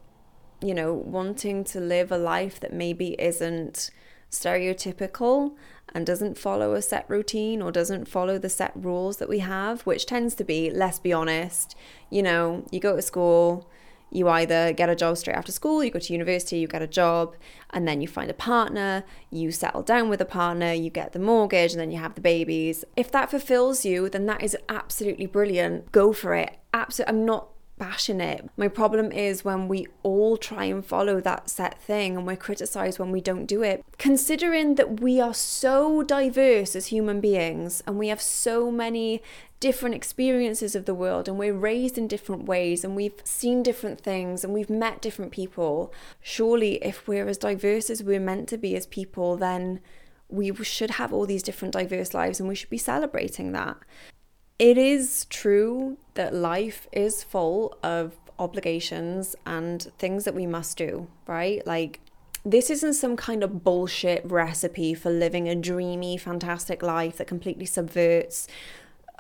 you 0.61 0.75
know, 0.75 0.93
wanting 0.93 1.65
to 1.65 1.81
live 1.81 2.13
a 2.13 2.19
life 2.19 2.61
that 2.61 2.73
maybe 2.73 3.21
isn't 3.21 3.91
stereotypical 4.31 5.57
and 5.95 6.07
doesn't 6.07 6.39
follow 6.39 6.75
a 6.75 6.83
set 6.83 7.05
routine 7.09 7.61
or 7.61 7.73
doesn't 7.73 8.09
follow 8.09 8.39
the 8.39 8.49
set 8.49 8.73
rules 8.75 9.19
that 9.19 9.29
we 9.29 9.41
have, 9.41 9.83
which 9.83 10.07
tends 10.07 10.35
to 10.37 10.45
be, 10.45 10.71
let's 10.71 10.99
be 10.99 11.13
honest, 11.13 11.75
you 12.11 12.23
know, 12.23 12.65
you 12.71 12.81
go 12.81 12.97
to 12.97 13.03
school, 13.03 13.69
you 14.11 14.29
either 14.29 14.73
get 14.73 14.89
a 14.89 14.97
job 14.97 15.17
straight 15.17 15.37
after 15.37 15.53
school, 15.53 15.85
you 15.85 15.91
go 15.91 15.99
to 15.99 16.13
university, 16.13 16.59
you 16.59 16.67
get 16.67 16.83
a 16.83 16.87
job, 16.87 17.37
and 17.71 17.87
then 17.87 18.01
you 18.01 18.09
find 18.09 18.31
a 18.31 18.35
partner, 18.35 19.05
you 19.31 19.53
settle 19.53 19.83
down 19.83 20.09
with 20.09 20.21
a 20.21 20.25
partner, 20.25 20.73
you 20.73 20.91
get 20.91 21.13
the 21.13 21.19
mortgage, 21.19 21.73
and 21.73 21.81
then 21.81 21.91
you 21.91 21.99
have 21.99 22.17
the 22.17 22.21
babies. 22.21 22.85
If 22.97 23.11
that 23.13 23.31
fulfills 23.31 23.85
you, 23.85 24.09
then 24.09 24.27
that 24.27 24.43
is 24.43 24.57
absolutely 24.69 25.27
brilliant. 25.27 25.93
Go 25.93 26.13
for 26.13 26.35
it. 26.35 26.57
Absolutely. 26.75 27.15
I'm 27.15 27.25
not 27.25 27.49
bashing 27.81 28.21
it. 28.21 28.49
My 28.59 28.69
problem 28.69 29.11
is 29.11 29.45
when 29.45 29.67
we 29.67 29.87
all 30.03 30.37
try 30.37 30.67
and 30.67 30.85
follow 30.85 31.19
that 31.23 31.49
set 31.49 31.83
thing 31.83 32.15
and 32.15 32.27
we're 32.27 32.37
criticized 32.37 32.99
when 32.99 33.11
we 33.11 33.23
don't 33.23 33.47
do 33.47 33.63
it. 33.63 33.83
Considering 33.99 34.75
that 34.75 35.01
we 35.01 35.19
are 35.19 35.33
so 35.35 36.03
diverse 36.03 36.77
as 36.77 36.89
human 36.89 37.21
beings 37.21 37.83
and 37.87 37.99
we 37.99 38.09
have 38.09 38.21
so 38.21 38.71
many 38.71 39.23
different 39.61 39.95
experiences 39.95 40.75
of 40.75 40.85
the 40.85 40.95
world 40.95 41.27
and 41.27 41.39
we're 41.39 41.55
raised 41.55 41.97
in 41.97 42.07
different 42.07 42.45
ways 42.45 42.85
and 42.85 42.95
we've 42.95 43.21
seen 43.25 43.63
different 43.63 44.01
things 44.01 44.45
and 44.45 44.53
we've 44.53 44.71
met 44.71 45.01
different 45.01 45.33
people. 45.33 45.93
Surely, 46.21 46.75
if 46.85 47.09
we're 47.09 47.29
as 47.29 47.39
diverse 47.39 47.89
as 47.89 48.03
we're 48.03 48.21
meant 48.21 48.47
to 48.47 48.59
be 48.59 48.77
as 48.77 48.87
people, 48.87 49.39
then 49.39 49.81
we 50.29 50.55
should 50.63 50.93
have 50.93 51.13
all 51.13 51.27
these 51.27 51.43
different 51.43 51.73
diverse 51.73 52.13
lives 52.15 52.39
and 52.39 52.49
we 52.49 52.55
should 52.55 52.71
be 52.71 52.79
celebrating 52.79 53.53
that 53.53 53.77
it 54.61 54.77
is 54.77 55.25
true 55.31 55.97
that 56.15 56.35
life 56.35 56.87
is 56.93 57.25
full 57.25 57.79
of 57.83 58.15
obligations 58.39 59.35
and 59.47 59.91
things 59.99 60.25
that 60.25 60.35
we 60.35 60.47
must 60.47 60.77
do, 60.77 61.07
right? 61.27 61.67
Like, 61.67 62.01
this 62.45 62.69
isn't 62.69 62.93
some 62.93 63.17
kind 63.17 63.43
of 63.43 63.65
bullshit 63.65 64.23
recipe 64.31 64.93
for 64.93 65.11
living 65.11 65.49
a 65.49 65.55
dreamy, 65.55 66.19
fantastic 66.19 66.83
life 66.83 67.17
that 67.17 67.27
completely 67.27 67.65
subverts 67.65 68.49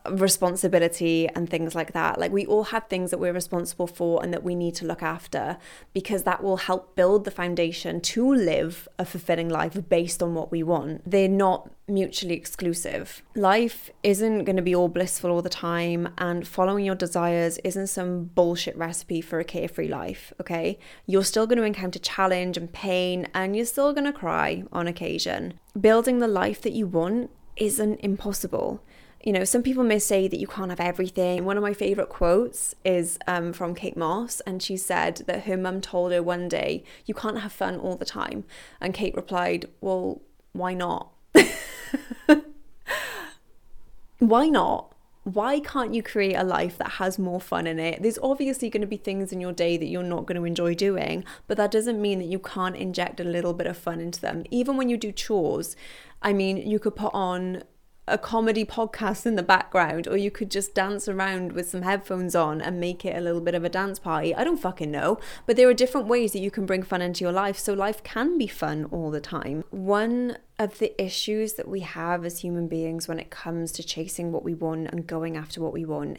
responsibility 0.09 1.29
and 1.29 1.49
things 1.49 1.75
like 1.75 1.93
that. 1.93 2.19
Like 2.19 2.33
we 2.33 2.47
all 2.47 2.65
have 2.65 2.87
things 2.89 3.11
that 3.11 3.19
we're 3.19 3.33
responsible 3.33 3.87
for 3.87 4.23
and 4.23 4.33
that 4.33 4.43
we 4.43 4.55
need 4.55 4.75
to 4.77 4.87
look 4.87 5.03
after 5.03 5.59
because 5.93 6.23
that 6.25 6.43
will 6.43 6.59
help 6.59 6.95
build 6.97 7.25
the 7.25 7.31
foundation 7.31 8.01
to 8.01 8.33
live 8.33 8.89
a 8.99 9.05
fulfilling 9.05 9.49
life 9.49 9.77
based 9.89 10.23
on 10.23 10.35
what 10.35 10.51
we 10.51 10.63
want. 10.63 11.09
They're 11.09 11.29
not 11.29 11.71
mutually 11.87 12.35
exclusive. 12.35 13.23
Life 13.35 13.91
isn't 14.03 14.45
going 14.45 14.57
to 14.57 14.63
be 14.63 14.75
all 14.75 14.89
blissful 14.89 15.31
all 15.31 15.43
the 15.43 15.49
time 15.49 16.09
and 16.19 16.47
following 16.47 16.85
your 16.85 16.95
desires 16.95 17.59
isn't 17.65 17.89
some 17.89 18.25
bullshit 18.25 18.77
recipe 18.77 19.21
for 19.21 19.41
a 19.41 19.45
carefree 19.45 19.89
life, 19.89 20.33
okay? 20.41 20.79
You're 21.07 21.25
still 21.25 21.47
going 21.47 21.59
to 21.59 21.65
encounter 21.65 21.99
challenge 21.99 22.57
and 22.57 22.73
pain 22.73 23.27
and 23.35 23.57
you're 23.57 23.67
still 23.67 23.93
going 23.93 24.05
to 24.05 24.13
cry 24.13 24.65
on 24.73 24.87
occasion. 24.87 25.55
Building 25.79 26.21
the 26.21 26.29
life 26.29 26.61
that 26.63 26.73
you 26.73 26.87
want 26.87 27.31
isn't 27.57 28.01
impossible 28.01 28.83
you 29.23 29.33
know, 29.33 29.45
some 29.45 29.63
people 29.63 29.85
may 29.85 29.99
say 29.99 30.29
that 30.29 30.41
you 30.41 30.47
can't 30.47 30.71
have 30.71 30.81
everything. 30.81 31.45
One 31.45 31.59
of 31.59 31.63
my 31.63 31.75
favorite 31.75 32.09
quotes 32.09 32.75
is 32.85 33.19
um, 33.27 33.53
from 33.53 33.75
Kate 33.75 33.97
Moss, 33.97 34.41
and 34.41 34.63
she 34.63 34.79
said 34.79 35.23
that 35.27 35.45
her 35.45 35.59
mum 35.59 35.83
told 35.83 36.13
her 36.13 36.23
one 36.23 36.49
day, 36.49 36.85
You 37.05 37.13
can't 37.13 37.41
have 37.41 37.53
fun 37.53 37.77
all 37.77 37.97
the 37.97 38.07
time. 38.07 38.45
And 38.81 38.95
Kate 38.95 39.15
replied, 39.15 39.67
Well, 39.83 40.23
why 40.53 40.73
not? 40.73 41.11
why 44.19 44.49
not? 44.49 44.95
Why 45.25 45.61
can't 45.61 45.93
you 45.93 46.03
create 46.03 46.35
a 46.35 46.43
life 46.43 46.79
that 46.79 46.93
has 46.93 47.19
more 47.19 47.43
fun 47.43 47.67
in 47.67 47.79
it? 47.79 48.03
There's 48.03 48.19
obviously 48.23 48.71
going 48.71 48.81
to 48.81 48.87
be 48.87 48.97
things 48.97 49.33
in 49.33 49.41
your 49.41 49.53
day 49.53 49.77
that 49.77 49.85
you're 49.87 50.03
not 50.03 50.25
going 50.25 50.41
to 50.41 50.47
enjoy 50.47 50.75
doing, 50.75 51.27
but 51.47 51.59
that 51.59 51.71
doesn't 51.71 52.01
mean 52.01 52.21
that 52.21 52.29
you 52.29 52.39
can't 52.39 52.75
inject 52.75 53.21
a 53.21 53.25
little 53.25 53.53
bit 53.53 53.67
of 53.67 53.77
fun 53.77 54.01
into 54.01 54.19
them. 54.19 54.45
Even 54.51 54.79
when 54.79 54.89
you 54.89 54.97
do 54.97 55.13
chores, 55.13 55.77
I 56.23 56.33
mean, 56.33 56.57
you 56.57 56.79
could 56.79 56.97
put 56.97 57.13
on 57.13 57.65
a 58.11 58.19
comedy 58.19 58.65
podcast 58.65 59.25
in 59.25 59.37
the 59.37 59.43
background, 59.43 60.07
or 60.09 60.17
you 60.17 60.31
could 60.31 60.51
just 60.51 60.75
dance 60.75 61.09
around 61.09 61.53
with 61.53 61.69
some 61.69 61.83
headphones 61.83 62.35
on 62.35 62.61
and 62.61 62.81
make 62.81 63.05
it 63.05 63.17
a 63.17 63.21
little 63.21 63.41
bit 63.41 63.55
of 63.55 63.65
a 63.65 63.69
dance 63.69 63.99
party. 63.99 64.35
I 64.35 64.45
don't 64.45 64.61
fucking 64.61 64.91
know. 64.91 65.19
But 65.47 65.57
there 65.57 65.69
are 65.69 65.75
different 65.75 66.09
ways 66.09 66.33
that 66.33 66.41
you 66.41 66.51
can 66.51 66.67
bring 66.67 66.83
fun 66.83 67.03
into 67.03 67.25
your 67.25 67.33
life, 67.33 67.59
so 67.59 67.73
life 67.73 68.03
can 68.03 68.37
be 68.39 68.47
fun 68.47 68.87
all 68.91 69.11
the 69.11 69.21
time. 69.21 69.65
One 69.71 70.37
of 70.59 70.79
the 70.79 71.01
issues 71.03 71.55
that 71.55 71.67
we 71.67 71.81
have 71.81 72.25
as 72.27 72.41
human 72.41 72.69
beings 72.69 73.09
when 73.09 73.19
it 73.19 73.31
comes 73.31 73.73
to 73.73 73.83
chasing 73.83 74.31
what 74.31 74.45
we 74.45 74.55
want 74.55 74.89
and 74.89 75.07
going 75.07 75.35
after 75.35 75.61
what 75.61 75.73
we 75.73 75.87
want 75.87 76.19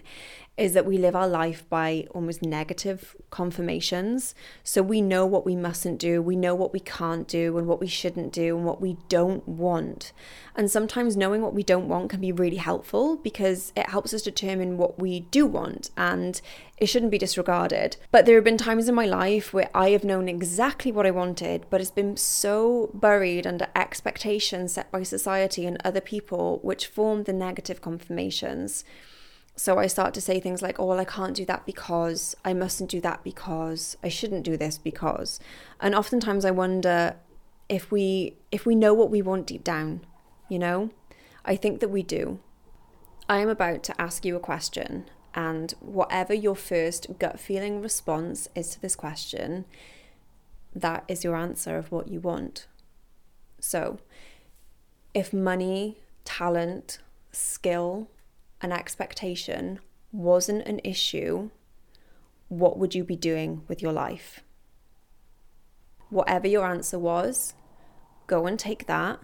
is 0.62 0.74
that 0.74 0.86
we 0.86 1.00
live 1.00 1.16
our 1.16 1.28
life 1.28 1.68
by 1.70 2.06
almost 2.12 2.44
negative 2.44 3.16
confirmations. 3.32 4.36
So 4.64 4.84
we 4.84 5.02
know 5.02 5.26
what 5.26 5.44
we 5.44 5.56
mustn't 5.56 5.98
do, 5.98 6.22
we 6.22 6.36
know 6.36 6.54
what 6.54 6.72
we 6.72 6.80
can't 6.80 7.28
do, 7.28 7.58
and 7.58 7.66
what 7.66 7.80
we 7.80 7.88
shouldn't 7.88 8.32
do, 8.32 8.56
and 8.56 8.64
what 8.64 8.80
we 8.80 8.98
don't 9.10 9.48
want. 9.48 10.14
And 10.56 10.70
sometimes 10.70 11.18
knowing 11.18 11.42
what 11.42 11.56
we 11.56 11.64
don't 11.64 11.88
want 11.88 12.12
can 12.12 12.22
be 12.22 12.32
really 12.32 12.58
helpful 12.58 13.16
because 13.16 13.74
it 13.76 13.90
helps 13.90 14.14
us 14.14 14.22
determine 14.22 14.78
what 14.78 15.00
we 15.00 15.22
do 15.22 15.48
want 15.48 15.90
and 15.98 16.40
it 16.78 16.88
shouldn't 16.88 17.12
be 17.12 17.18
disregarded. 17.18 17.98
But 18.12 18.26
there 18.26 18.36
have 18.36 18.44
been 18.44 18.58
times 18.58 18.88
in 18.88 18.94
my 18.94 19.06
life 19.06 19.54
where 19.54 19.70
I 19.74 19.90
have 19.90 20.04
known 20.04 20.28
exactly 20.28 20.92
what 20.92 21.08
I 21.08 21.12
wanted, 21.12 21.66
but 21.72 21.82
it's 21.82 21.90
been 21.90 22.18
so 22.18 22.92
buried 22.94 23.48
under 23.48 23.68
expectations 23.76 24.74
set 24.74 24.92
by 24.92 25.02
society 25.04 25.66
and 25.66 25.82
other 25.84 26.02
people, 26.02 26.60
which 26.62 26.86
form 26.86 27.24
the 27.24 27.34
negative 27.34 27.82
confirmations. 27.82 28.84
So 29.56 29.78
I 29.78 29.88
start 29.88 30.14
to 30.16 30.22
say 30.22 30.40
things 30.40 30.62
like, 30.62 30.80
oh, 30.80 30.86
well, 30.86 31.00
I 31.00 31.06
can't 31.06 31.36
do 31.36 31.46
that 31.46 31.66
because, 31.66 32.36
I 32.44 32.54
mustn't 32.54 32.90
do 32.90 33.02
that 33.02 33.24
because, 33.24 33.98
I 34.04 34.10
shouldn't 34.10 34.44
do 34.44 34.58
this 34.58 34.78
because. 34.78 35.40
And 35.80 35.94
oftentimes 35.94 36.46
I 36.46 36.52
wonder 36.52 37.16
if 37.70 37.92
we 37.92 38.36
if 38.52 38.66
we 38.66 38.76
know 38.76 38.94
what 38.94 39.10
we 39.10 39.22
want 39.22 39.48
deep 39.48 39.64
down, 39.64 40.06
you 40.50 40.60
know? 40.60 40.90
I 41.46 41.56
think 41.56 41.80
that 41.80 41.90
we 41.90 42.04
do. 42.04 42.40
I 43.30 43.40
am 43.40 43.50
about 43.50 43.82
to 43.84 44.02
ask 44.02 44.26
you 44.26 44.36
a 44.36 44.42
question 44.42 45.10
and 45.34 45.74
whatever 45.80 46.34
your 46.34 46.56
first 46.56 47.08
gut 47.18 47.40
feeling 47.40 47.82
response 47.82 48.50
is 48.56 48.72
to 48.72 48.82
this 48.82 48.96
question, 48.96 49.66
that 50.76 51.06
is 51.08 51.24
your 51.24 51.36
answer 51.36 51.78
of 51.78 51.92
what 51.92 52.10
you 52.10 52.20
want. 52.20 52.68
So, 53.60 54.00
if 55.14 55.32
money, 55.32 55.98
talent, 56.26 57.00
skill, 57.32 58.10
and 58.62 58.74
expectation 58.74 59.80
wasn't 60.12 60.68
an 60.68 60.80
issue, 60.84 61.50
what 62.48 62.78
would 62.78 62.94
you 62.94 63.04
be 63.04 63.16
doing 63.16 63.64
with 63.68 63.82
your 63.82 63.94
life? 63.94 64.42
Whatever 66.10 66.48
your 66.48 66.66
answer 66.66 67.00
was, 67.00 67.54
go 68.28 68.46
and 68.46 68.60
take 68.60 68.88
that 68.88 69.20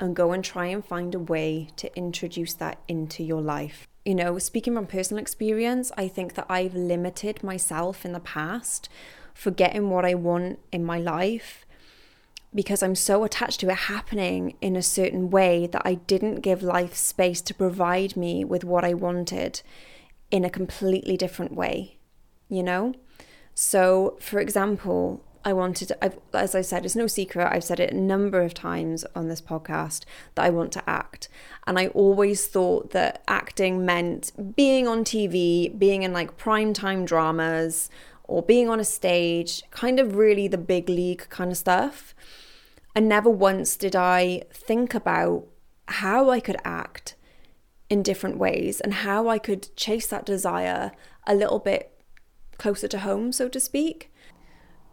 and 0.00 0.16
go 0.16 0.32
and 0.32 0.44
try 0.44 0.66
and 0.66 0.84
find 0.84 1.14
a 1.14 1.18
way 1.18 1.68
to 1.76 1.94
introduce 1.96 2.54
that 2.54 2.78
into 2.88 3.22
your 3.22 3.42
life 3.42 3.86
you 4.08 4.14
know, 4.14 4.38
speaking 4.38 4.74
from 4.74 4.86
personal 4.86 5.20
experience, 5.20 5.92
I 5.94 6.08
think 6.08 6.32
that 6.32 6.46
I've 6.48 6.74
limited 6.74 7.44
myself 7.44 8.06
in 8.06 8.12
the 8.12 8.20
past 8.20 8.88
for 9.34 9.50
getting 9.50 9.90
what 9.90 10.06
I 10.06 10.14
want 10.14 10.60
in 10.72 10.82
my 10.82 10.98
life 10.98 11.66
because 12.54 12.82
I'm 12.82 12.94
so 12.94 13.24
attached 13.24 13.60
to 13.60 13.68
it 13.68 13.76
happening 13.76 14.56
in 14.60 14.74
a 14.74 14.82
certain 14.82 15.30
way 15.30 15.66
that 15.66 15.82
I 15.84 15.94
didn't 15.94 16.40
give 16.40 16.62
life 16.62 16.94
space 16.94 17.40
to 17.42 17.54
provide 17.54 18.16
me 18.16 18.44
with 18.44 18.64
what 18.64 18.84
I 18.84 18.94
wanted 18.94 19.62
in 20.30 20.44
a 20.44 20.50
completely 20.50 21.16
different 21.16 21.54
way, 21.54 21.98
you 22.48 22.62
know? 22.62 22.94
So, 23.54 24.16
for 24.20 24.40
example, 24.40 25.24
I 25.44 25.52
wanted, 25.52 25.92
I've, 26.02 26.18
as 26.34 26.54
I 26.54 26.60
said, 26.60 26.84
it's 26.84 26.96
no 26.96 27.06
secret. 27.06 27.48
I've 27.50 27.64
said 27.64 27.80
it 27.80 27.92
a 27.92 27.96
number 27.96 28.42
of 28.42 28.54
times 28.54 29.04
on 29.14 29.28
this 29.28 29.40
podcast 29.40 30.04
that 30.34 30.44
I 30.44 30.50
want 30.50 30.72
to 30.72 30.88
act. 30.88 31.28
And 31.66 31.78
I 31.78 31.88
always 31.88 32.46
thought 32.46 32.90
that 32.90 33.22
acting 33.28 33.86
meant 33.86 34.32
being 34.56 34.86
on 34.86 35.04
TV, 35.04 35.76
being 35.78 36.02
in 36.02 36.12
like 36.12 36.36
primetime 36.36 37.06
dramas, 37.06 37.88
or 38.28 38.42
being 38.42 38.68
on 38.68 38.78
a 38.78 38.84
stage, 38.84 39.62
kind 39.70 39.98
of 39.98 40.14
really 40.14 40.46
the 40.46 40.58
big 40.58 40.88
league 40.88 41.28
kind 41.30 41.50
of 41.50 41.56
stuff. 41.56 42.14
And 42.94 43.08
never 43.08 43.30
once 43.30 43.76
did 43.76 43.96
I 43.96 44.42
think 44.52 44.94
about 44.94 45.46
how 45.86 46.30
I 46.30 46.38
could 46.38 46.58
act 46.64 47.16
in 47.88 48.02
different 48.02 48.36
ways 48.36 48.80
and 48.80 48.92
how 48.92 49.28
I 49.28 49.38
could 49.38 49.74
chase 49.76 50.06
that 50.08 50.26
desire 50.26 50.92
a 51.26 51.34
little 51.34 51.58
bit 51.58 51.90
closer 52.58 52.86
to 52.88 52.98
home, 52.98 53.32
so 53.32 53.48
to 53.48 53.58
speak. 53.58 54.12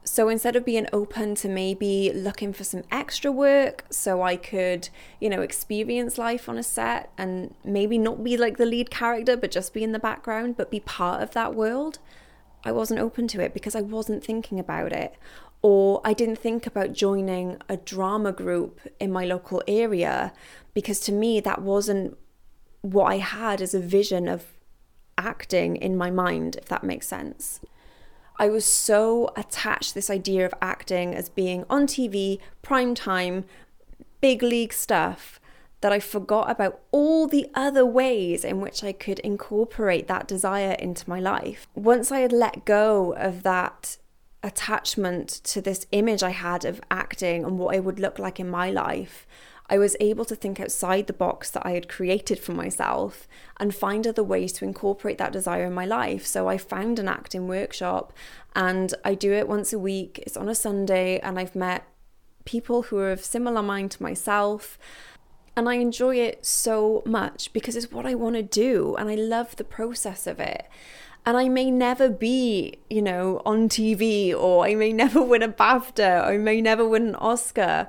So 0.06 0.30
instead 0.30 0.56
of 0.56 0.64
being 0.64 0.88
open 0.94 1.34
to 1.36 1.50
maybe 1.50 2.12
looking 2.14 2.54
for 2.54 2.64
some 2.64 2.84
extra 2.92 3.32
work 3.32 3.86
so 3.90 4.22
I 4.22 4.38
could, 4.38 4.90
you 5.20 5.30
know, 5.30 5.42
experience 5.42 6.20
life 6.20 6.48
on 6.48 6.60
a 6.60 6.64
set 6.64 7.12
and 7.18 7.56
maybe 7.66 7.98
not 7.98 8.24
be 8.24 8.38
like 8.38 8.58
the 8.58 8.68
lead 8.68 8.92
character, 8.92 9.36
but 9.36 9.50
just 9.50 9.74
be 9.74 9.84
in 9.84 9.94
the 9.94 10.00
background, 10.00 10.58
but 10.58 10.70
be 10.70 10.80
part 10.80 11.24
of 11.24 11.32
that 11.32 11.56
world, 11.56 11.98
I 12.66 12.72
wasn't 12.72 13.00
open 13.00 13.28
to 13.30 13.42
it 13.42 13.54
because 13.54 13.76
I 13.76 13.82
wasn't 13.82 14.24
thinking 14.24 14.60
about 14.60 14.92
it. 14.92 15.14
Or 15.62 16.02
I 16.04 16.14
didn't 16.14 16.38
think 16.38 16.68
about 16.68 16.94
joining 16.94 17.58
a 17.70 17.78
drama 17.78 18.32
group 18.32 18.82
in 19.00 19.12
my 19.12 19.26
local 19.26 19.64
area 19.68 20.34
because 20.74 21.00
to 21.02 21.12
me 21.12 21.40
that 21.40 21.62
wasn't 21.62 22.18
what 22.82 23.06
I 23.06 23.18
had 23.18 23.62
as 23.62 23.74
a 23.74 23.80
vision 23.80 24.28
of 24.28 24.46
acting 25.18 25.76
in 25.76 25.96
my 25.96 26.12
mind, 26.12 26.56
if 26.58 26.66
that 26.66 26.84
makes 26.84 27.08
sense. 27.08 27.62
I 28.38 28.50
was 28.50 28.66
so 28.66 29.32
attached 29.38 29.94
this 29.94 30.10
idea 30.10 30.46
of 30.46 30.54
acting 30.62 31.16
as 31.16 31.30
being 31.30 31.64
on 31.70 31.88
TV, 31.88 32.40
prime 32.62 32.94
time, 32.94 33.46
big 34.20 34.44
league 34.44 34.74
stuff 34.74 35.40
that 35.86 35.94
I 35.94 36.00
forgot 36.00 36.50
about 36.50 36.80
all 36.90 37.28
the 37.28 37.48
other 37.54 37.86
ways 37.86 38.44
in 38.44 38.60
which 38.60 38.84
I 38.84 38.92
could 38.92 39.20
incorporate 39.20 40.08
that 40.08 40.28
desire 40.28 40.72
into 40.72 41.08
my 41.08 41.20
life. 41.20 41.68
Once 41.76 42.12
I 42.12 42.22
had 42.22 42.32
let 42.32 42.66
go 42.66 43.14
of 43.14 43.44
that 43.44 43.98
attachment 44.42 45.30
to 45.44 45.62
this 45.62 45.86
image 45.92 46.24
I 46.24 46.32
had 46.32 46.66
of 46.66 46.82
acting 46.90 47.46
and 47.46 47.60
what 47.60 47.76
it 47.76 47.84
would 47.84 48.00
look 48.00 48.18
like 48.18 48.40
in 48.40 48.50
my 48.50 48.72
life, 48.72 49.28
I 49.70 49.78
was 49.78 49.96
able 50.00 50.26
to 50.26 50.36
think 50.36 50.60
outside 50.60 51.06
the 51.06 51.14
box 51.14 51.52
that 51.52 51.64
I 51.64 51.74
had 51.74 51.88
created 51.88 52.40
for 52.40 52.54
myself 52.54 53.28
and 53.60 53.76
find 53.76 54.08
other 54.08 54.24
ways 54.24 54.54
to 54.54 54.66
incorporate 54.66 55.20
that 55.20 55.34
desire 55.34 55.66
in 55.66 55.74
my 55.74 55.86
life. 55.86 56.26
So 56.26 56.50
I 56.50 56.58
found 56.58 56.98
an 56.98 57.08
acting 57.08 57.48
workshop 57.48 58.12
and 58.56 58.92
I 59.06 59.14
do 59.14 59.32
it 59.34 59.48
once 59.48 59.72
a 59.72 59.78
week. 59.78 60.18
It's 60.26 60.36
on 60.36 60.50
a 60.50 60.56
Sunday, 60.56 61.20
and 61.20 61.38
I've 61.38 61.56
met 61.56 61.84
people 62.44 62.84
who 62.84 62.98
are 62.98 63.12
of 63.12 63.24
similar 63.24 63.62
mind 63.62 63.92
to 63.92 64.02
myself. 64.02 64.80
And 65.58 65.70
I 65.70 65.76
enjoy 65.76 66.18
it 66.18 66.46
so 66.46 67.02
much 67.06 67.54
because 67.54 67.76
it's 67.76 67.92
what 67.92 68.06
I 68.06 68.16
want 68.16 68.36
to 68.36 68.44
do 68.44 68.96
and 68.98 69.10
I 69.10 69.16
love 69.16 69.56
the 69.56 69.64
process 69.64 70.28
of 70.28 70.40
it. 70.40 70.68
And 71.26 71.38
I 71.38 71.48
may 71.48 71.72
never 71.72 72.10
be, 72.10 72.78
you 72.90 73.02
know, 73.02 73.42
on 73.46 73.70
TV 73.70 74.36
or 74.36 74.66
I 74.66 74.76
may 74.76 74.92
never 75.04 75.22
win 75.22 75.44
a 75.44 75.50
BAFTA 75.50 76.22
or 76.24 76.34
I 76.34 76.38
may 76.38 76.62
never 76.62 76.88
win 76.88 77.08
an 77.10 77.16
Oscar 77.16 77.88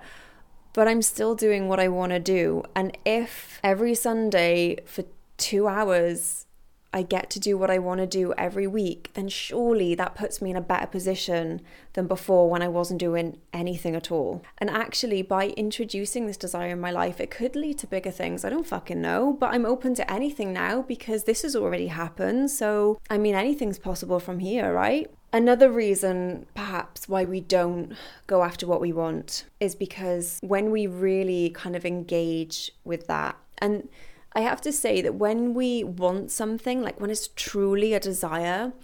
but 0.76 0.86
I'm 0.86 1.00
still 1.00 1.34
doing 1.34 1.68
what 1.68 1.80
I 1.80 1.88
want 1.88 2.12
to 2.12 2.20
do. 2.20 2.62
And 2.74 2.96
if 3.06 3.58
every 3.64 3.94
Sunday 3.94 4.76
for 4.84 5.04
two 5.38 5.66
hours 5.66 6.44
I 6.92 7.02
get 7.02 7.28
to 7.30 7.40
do 7.40 7.58
what 7.58 7.70
I 7.70 7.78
want 7.78 8.00
to 8.00 8.06
do 8.06 8.32
every 8.38 8.66
week, 8.66 9.10
then 9.14 9.28
surely 9.28 9.94
that 9.94 10.14
puts 10.14 10.40
me 10.40 10.50
in 10.50 10.56
a 10.56 10.60
better 10.60 10.86
position 10.86 11.60
than 11.92 12.06
before 12.06 12.48
when 12.48 12.62
I 12.62 12.68
wasn't 12.68 13.00
doing 13.00 13.38
anything 13.52 13.94
at 13.94 14.10
all. 14.10 14.42
And 14.58 14.70
actually, 14.70 15.22
by 15.22 15.48
introducing 15.48 16.26
this 16.26 16.36
desire 16.36 16.70
in 16.70 16.80
my 16.80 16.90
life, 16.90 17.20
it 17.20 17.30
could 17.30 17.56
lead 17.56 17.78
to 17.78 17.86
bigger 17.86 18.10
things. 18.10 18.44
I 18.44 18.50
don't 18.50 18.66
fucking 18.66 19.00
know, 19.00 19.36
but 19.38 19.52
I'm 19.52 19.66
open 19.66 19.94
to 19.96 20.10
anything 20.10 20.52
now 20.52 20.82
because 20.82 21.24
this 21.24 21.42
has 21.42 21.54
already 21.54 21.88
happened. 21.88 22.50
So, 22.50 22.98
I 23.10 23.18
mean, 23.18 23.34
anything's 23.34 23.78
possible 23.78 24.20
from 24.20 24.38
here, 24.38 24.72
right? 24.72 25.10
Another 25.32 25.70
reason, 25.70 26.46
perhaps, 26.54 27.08
why 27.08 27.24
we 27.24 27.40
don't 27.40 27.92
go 28.26 28.42
after 28.42 28.66
what 28.66 28.80
we 28.80 28.92
want 28.92 29.44
is 29.60 29.74
because 29.74 30.38
when 30.42 30.70
we 30.70 30.86
really 30.86 31.50
kind 31.50 31.76
of 31.76 31.84
engage 31.84 32.70
with 32.84 33.06
that, 33.08 33.36
and 33.58 33.88
I 34.36 34.40
have 34.40 34.60
to 34.60 34.70
say 34.70 35.00
that 35.00 35.14
when 35.14 35.54
we 35.54 35.82
want 35.82 36.30
something, 36.30 36.82
like 36.82 37.00
when 37.00 37.08
it's 37.08 37.30
truly 37.36 37.94
a 37.94 38.00
desire, 38.00 38.74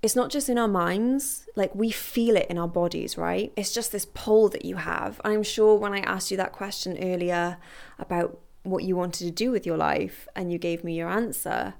it's 0.00 0.16
not 0.16 0.30
just 0.30 0.48
in 0.48 0.56
our 0.56 0.66
minds, 0.66 1.46
like 1.54 1.74
we 1.74 1.90
feel 1.90 2.36
it 2.36 2.46
in 2.48 2.56
our 2.56 2.66
bodies, 2.66 3.18
right? 3.18 3.52
It's 3.54 3.74
just 3.74 3.92
this 3.92 4.06
pull 4.14 4.48
that 4.48 4.64
you 4.64 4.76
have. 4.76 5.20
I'm 5.22 5.42
sure 5.42 5.76
when 5.76 5.92
I 5.92 5.98
asked 6.00 6.30
you 6.30 6.38
that 6.38 6.52
question 6.52 6.96
earlier 6.96 7.58
about 7.98 8.38
what 8.62 8.84
you 8.84 8.96
wanted 8.96 9.26
to 9.26 9.30
do 9.30 9.50
with 9.50 9.66
your 9.66 9.76
life 9.76 10.26
and 10.34 10.50
you 10.50 10.56
gave 10.56 10.82
me 10.82 10.96
your 10.96 11.10
answer, 11.10 11.74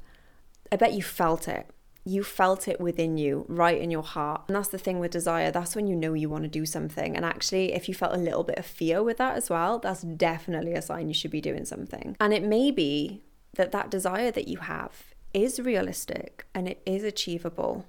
I 0.70 0.76
bet 0.76 0.92
you 0.92 1.02
felt 1.02 1.48
it 1.48 1.66
you 2.04 2.22
felt 2.22 2.68
it 2.68 2.80
within 2.80 3.16
you, 3.16 3.46
right 3.48 3.80
in 3.80 3.90
your 3.90 4.02
heart. 4.02 4.42
And 4.46 4.56
that's 4.56 4.68
the 4.68 4.78
thing 4.78 4.98
with 4.98 5.10
desire. 5.10 5.50
That's 5.50 5.74
when 5.74 5.86
you 5.86 5.96
know 5.96 6.12
you 6.12 6.28
want 6.28 6.44
to 6.44 6.48
do 6.48 6.66
something. 6.66 7.16
And 7.16 7.24
actually, 7.24 7.72
if 7.72 7.88
you 7.88 7.94
felt 7.94 8.14
a 8.14 8.18
little 8.18 8.44
bit 8.44 8.58
of 8.58 8.66
fear 8.66 9.02
with 9.02 9.16
that 9.16 9.36
as 9.36 9.48
well, 9.48 9.78
that's 9.78 10.02
definitely 10.02 10.74
a 10.74 10.82
sign 10.82 11.08
you 11.08 11.14
should 11.14 11.30
be 11.30 11.40
doing 11.40 11.64
something. 11.64 12.14
And 12.20 12.34
it 12.34 12.42
may 12.42 12.70
be 12.70 13.22
that 13.54 13.72
that 13.72 13.90
desire 13.90 14.30
that 14.30 14.48
you 14.48 14.58
have 14.58 15.14
is 15.32 15.58
realistic 15.58 16.46
and 16.54 16.68
it 16.68 16.82
is 16.84 17.02
achievable 17.04 17.86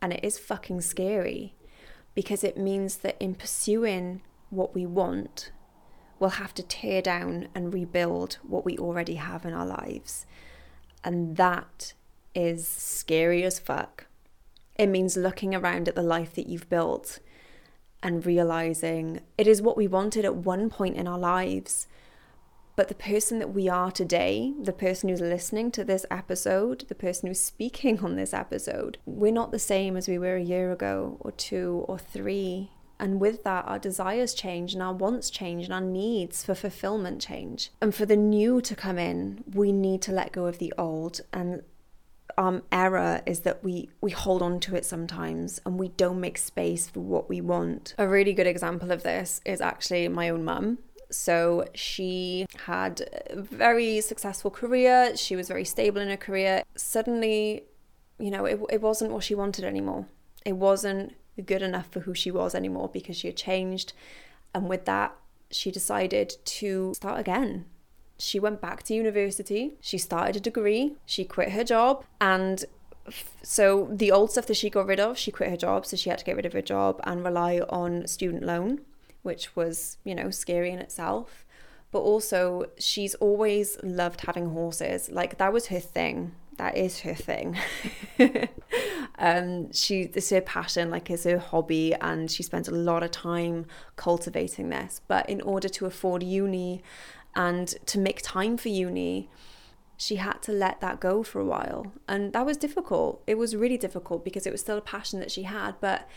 and 0.00 0.12
it 0.12 0.20
is 0.22 0.38
fucking 0.38 0.80
scary 0.80 1.54
because 2.14 2.44
it 2.44 2.56
means 2.56 2.98
that 2.98 3.16
in 3.20 3.34
pursuing 3.34 4.22
what 4.48 4.74
we 4.74 4.86
want, 4.86 5.50
we'll 6.18 6.30
have 6.30 6.54
to 6.54 6.62
tear 6.62 7.02
down 7.02 7.48
and 7.54 7.74
rebuild 7.74 8.38
what 8.42 8.64
we 8.64 8.78
already 8.78 9.16
have 9.16 9.44
in 9.44 9.52
our 9.52 9.66
lives. 9.66 10.24
And 11.02 11.36
that 11.36 11.92
is 12.34 12.66
scary 12.66 13.44
as 13.44 13.58
fuck. 13.58 14.06
It 14.76 14.86
means 14.86 15.16
looking 15.16 15.54
around 15.54 15.88
at 15.88 15.94
the 15.94 16.02
life 16.02 16.34
that 16.34 16.48
you've 16.48 16.68
built 16.68 17.20
and 18.02 18.26
realizing 18.26 19.20
it 19.38 19.46
is 19.46 19.62
what 19.62 19.76
we 19.76 19.88
wanted 19.88 20.24
at 20.24 20.36
one 20.36 20.68
point 20.68 20.96
in 20.96 21.08
our 21.08 21.18
lives. 21.18 21.86
But 22.76 22.88
the 22.88 22.94
person 22.94 23.38
that 23.38 23.54
we 23.54 23.68
are 23.68 23.92
today, 23.92 24.52
the 24.60 24.72
person 24.72 25.08
who's 25.08 25.20
listening 25.20 25.70
to 25.72 25.84
this 25.84 26.04
episode, 26.10 26.84
the 26.88 26.94
person 26.94 27.28
who's 27.28 27.40
speaking 27.40 28.00
on 28.00 28.16
this 28.16 28.34
episode, 28.34 28.98
we're 29.06 29.32
not 29.32 29.52
the 29.52 29.60
same 29.60 29.96
as 29.96 30.08
we 30.08 30.18
were 30.18 30.36
a 30.36 30.42
year 30.42 30.72
ago, 30.72 31.16
or 31.20 31.30
two, 31.30 31.84
or 31.86 31.98
three. 31.98 32.70
And 32.98 33.20
with 33.20 33.44
that, 33.44 33.64
our 33.66 33.78
desires 33.78 34.34
change 34.34 34.74
and 34.74 34.82
our 34.82 34.92
wants 34.92 35.30
change 35.30 35.64
and 35.64 35.74
our 35.74 35.80
needs 35.80 36.44
for 36.44 36.54
fulfillment 36.54 37.20
change. 37.20 37.70
And 37.80 37.94
for 37.94 38.06
the 38.06 38.16
new 38.16 38.60
to 38.62 38.74
come 38.74 38.98
in, 38.98 39.44
we 39.52 39.72
need 39.72 40.02
to 40.02 40.12
let 40.12 40.32
go 40.32 40.46
of 40.46 40.58
the 40.58 40.72
old 40.76 41.20
and 41.32 41.62
um, 42.36 42.62
error 42.72 43.22
is 43.26 43.40
that 43.40 43.62
we 43.62 43.90
we 44.00 44.10
hold 44.10 44.42
on 44.42 44.60
to 44.60 44.74
it 44.74 44.84
sometimes 44.84 45.60
and 45.64 45.78
we 45.78 45.88
don't 45.88 46.20
make 46.20 46.38
space 46.38 46.88
for 46.88 47.00
what 47.00 47.28
we 47.28 47.40
want. 47.40 47.94
A 47.98 48.08
really 48.08 48.32
good 48.32 48.46
example 48.46 48.90
of 48.90 49.02
this 49.02 49.40
is 49.44 49.60
actually 49.60 50.08
my 50.08 50.28
own 50.28 50.44
mum. 50.44 50.78
So 51.10 51.66
she 51.74 52.46
had 52.66 53.08
a 53.30 53.40
very 53.40 54.00
successful 54.00 54.50
career. 54.50 55.16
She 55.16 55.36
was 55.36 55.48
very 55.48 55.64
stable 55.64 56.00
in 56.00 56.08
her 56.08 56.16
career. 56.16 56.64
Suddenly, 56.76 57.64
you 58.18 58.30
know, 58.30 58.46
it, 58.46 58.60
it 58.70 58.80
wasn't 58.80 59.12
what 59.12 59.22
she 59.22 59.34
wanted 59.34 59.64
anymore. 59.64 60.06
It 60.44 60.54
wasn't 60.54 61.14
good 61.46 61.62
enough 61.62 61.88
for 61.90 62.00
who 62.00 62.14
she 62.14 62.30
was 62.30 62.54
anymore 62.54 62.88
because 62.92 63.16
she 63.16 63.28
had 63.28 63.36
changed. 63.36 63.92
And 64.54 64.68
with 64.68 64.86
that, 64.86 65.14
she 65.50 65.70
decided 65.70 66.34
to 66.44 66.94
start 66.94 67.20
again 67.20 67.66
she 68.18 68.38
went 68.38 68.60
back 68.60 68.82
to 68.84 68.94
university, 68.94 69.74
she 69.80 69.98
started 69.98 70.36
a 70.36 70.40
degree, 70.40 70.94
she 71.04 71.24
quit 71.24 71.50
her 71.50 71.64
job, 71.64 72.04
and 72.20 72.64
so 73.42 73.88
the 73.90 74.10
old 74.10 74.30
stuff 74.30 74.46
that 74.46 74.56
she 74.56 74.70
got 74.70 74.86
rid 74.86 75.00
of, 75.00 75.18
she 75.18 75.30
quit 75.30 75.50
her 75.50 75.56
job, 75.56 75.84
so 75.86 75.96
she 75.96 76.10
had 76.10 76.18
to 76.18 76.24
get 76.24 76.36
rid 76.36 76.46
of 76.46 76.52
her 76.52 76.62
job 76.62 77.00
and 77.04 77.24
rely 77.24 77.60
on 77.68 78.06
student 78.06 78.42
loan, 78.42 78.80
which 79.22 79.54
was, 79.56 79.98
you 80.04 80.14
know, 80.14 80.30
scary 80.30 80.70
in 80.70 80.78
itself. 80.78 81.44
But 81.90 82.00
also, 82.00 82.66
she's 82.78 83.14
always 83.16 83.76
loved 83.82 84.22
having 84.22 84.50
horses. 84.50 85.10
Like 85.10 85.38
that 85.38 85.52
was 85.52 85.66
her 85.66 85.80
thing. 85.80 86.32
That 86.56 86.76
is 86.76 87.00
her 87.00 87.14
thing. 87.14 87.56
um, 89.18 89.72
she 89.72 90.02
it's 90.14 90.30
her 90.30 90.40
passion, 90.40 90.90
like 90.90 91.10
it's 91.10 91.24
her 91.24 91.38
hobby, 91.38 91.94
and 92.00 92.30
she 92.30 92.42
spends 92.42 92.68
a 92.68 92.72
lot 92.72 93.02
of 93.02 93.10
time 93.10 93.66
cultivating 93.96 94.70
this. 94.70 95.02
But 95.06 95.28
in 95.28 95.40
order 95.42 95.68
to 95.68 95.86
afford 95.86 96.22
uni 96.22 96.82
and 97.36 97.68
to 97.86 97.98
make 97.98 98.20
time 98.22 98.56
for 98.56 98.68
uni, 98.68 99.28
she 99.96 100.16
had 100.16 100.42
to 100.42 100.52
let 100.52 100.80
that 100.80 101.00
go 101.00 101.22
for 101.22 101.40
a 101.40 101.44
while. 101.44 101.92
And 102.08 102.32
that 102.32 102.44
was 102.44 102.56
difficult. 102.56 103.22
It 103.26 103.38
was 103.38 103.54
really 103.54 103.78
difficult 103.78 104.24
because 104.24 104.46
it 104.46 104.52
was 104.52 104.60
still 104.60 104.78
a 104.78 104.82
passion 104.82 105.20
that 105.20 105.30
she 105.30 105.44
had. 105.44 105.76
But 105.80 106.08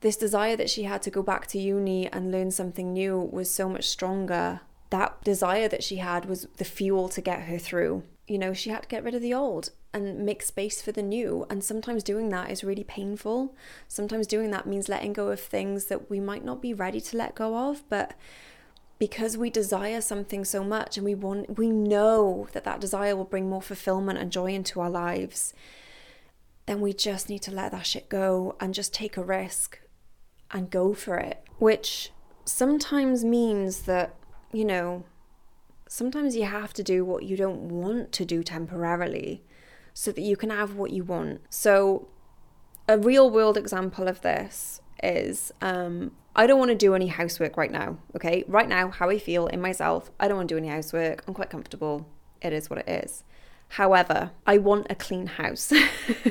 this 0.00 0.16
desire 0.16 0.56
that 0.56 0.70
she 0.70 0.84
had 0.84 1.02
to 1.02 1.10
go 1.10 1.22
back 1.22 1.46
to 1.48 1.58
uni 1.58 2.06
and 2.12 2.30
learn 2.30 2.50
something 2.50 2.92
new 2.92 3.18
was 3.18 3.50
so 3.50 3.68
much 3.68 3.88
stronger. 3.88 4.60
That 4.90 5.22
desire 5.24 5.68
that 5.68 5.82
she 5.82 5.96
had 5.96 6.26
was 6.26 6.48
the 6.56 6.64
fuel 6.64 7.08
to 7.10 7.20
get 7.20 7.42
her 7.42 7.58
through. 7.58 8.04
you 8.28 8.38
know, 8.38 8.52
she 8.52 8.70
had 8.70 8.82
to 8.82 8.88
get 8.88 9.02
rid 9.02 9.14
of 9.14 9.22
the 9.22 9.34
old 9.34 9.70
and 9.92 10.24
make 10.24 10.42
space 10.42 10.82
for 10.82 10.92
the 10.92 11.02
new. 11.02 11.46
And 11.48 11.64
sometimes 11.64 12.04
doing 12.04 12.28
that 12.28 12.50
is 12.50 12.62
really 12.62 12.84
painful. 12.84 13.56
Sometimes 13.88 14.26
doing 14.26 14.50
that 14.50 14.66
means 14.66 14.88
letting 14.88 15.14
go 15.14 15.28
of 15.28 15.40
things 15.40 15.86
that 15.86 16.10
we 16.10 16.20
might 16.20 16.44
not 16.44 16.60
be 16.60 16.74
ready 16.74 17.00
to 17.00 17.16
let 17.16 17.34
go 17.34 17.56
of, 17.56 17.82
but 17.88 18.14
because 18.98 19.36
we 19.36 19.50
desire 19.50 20.00
something 20.00 20.44
so 20.44 20.64
much 20.64 20.96
and 20.96 21.04
we 21.04 21.14
want 21.14 21.58
we 21.58 21.70
know 21.70 22.48
that 22.52 22.64
that 22.64 22.80
desire 22.80 23.16
will 23.16 23.24
bring 23.24 23.48
more 23.48 23.62
fulfillment 23.62 24.18
and 24.18 24.32
joy 24.32 24.52
into 24.52 24.80
our 24.80 24.90
lives 24.90 25.54
then 26.66 26.80
we 26.80 26.92
just 26.92 27.28
need 27.28 27.40
to 27.40 27.50
let 27.50 27.72
that 27.72 27.86
shit 27.86 28.08
go 28.08 28.54
and 28.60 28.74
just 28.74 28.92
take 28.92 29.16
a 29.16 29.22
risk 29.22 29.80
and 30.50 30.70
go 30.70 30.92
for 30.92 31.16
it 31.16 31.42
which 31.58 32.10
sometimes 32.44 33.24
means 33.24 33.82
that 33.82 34.14
you 34.52 34.64
know 34.64 35.04
sometimes 35.88 36.36
you 36.36 36.44
have 36.44 36.72
to 36.74 36.82
do 36.82 37.04
what 37.04 37.22
you 37.22 37.36
don't 37.36 37.62
want 37.68 38.12
to 38.12 38.24
do 38.24 38.42
temporarily 38.42 39.42
so 39.98 40.12
that 40.12 40.20
you 40.20 40.36
can 40.36 40.50
have 40.50 40.76
what 40.76 40.92
you 40.92 41.02
want. 41.02 41.40
So, 41.50 42.06
a 42.86 42.96
real 42.96 43.28
world 43.30 43.56
example 43.56 44.06
of 44.06 44.20
this 44.20 44.80
is 45.02 45.50
um, 45.60 46.12
I 46.38 46.46
don't 46.46 46.60
want 46.60 46.70
to 46.70 46.76
do 46.76 46.94
any 46.94 47.08
housework 47.08 47.56
right 47.56 47.70
now. 47.70 47.98
Okay. 48.14 48.44
Right 48.46 48.68
now, 48.68 48.90
how 48.90 49.10
I 49.10 49.18
feel 49.18 49.48
in 49.48 49.60
myself, 49.60 50.12
I 50.20 50.28
don't 50.28 50.36
want 50.36 50.48
to 50.48 50.54
do 50.54 50.58
any 50.58 50.68
housework. 50.68 51.24
I'm 51.26 51.34
quite 51.34 51.50
comfortable. 51.50 52.06
It 52.40 52.52
is 52.52 52.70
what 52.70 52.78
it 52.78 52.88
is. 52.88 53.24
However, 53.70 54.30
I 54.46 54.58
want 54.58 54.86
a 54.88 54.94
clean 54.94 55.26
house. 55.26 55.72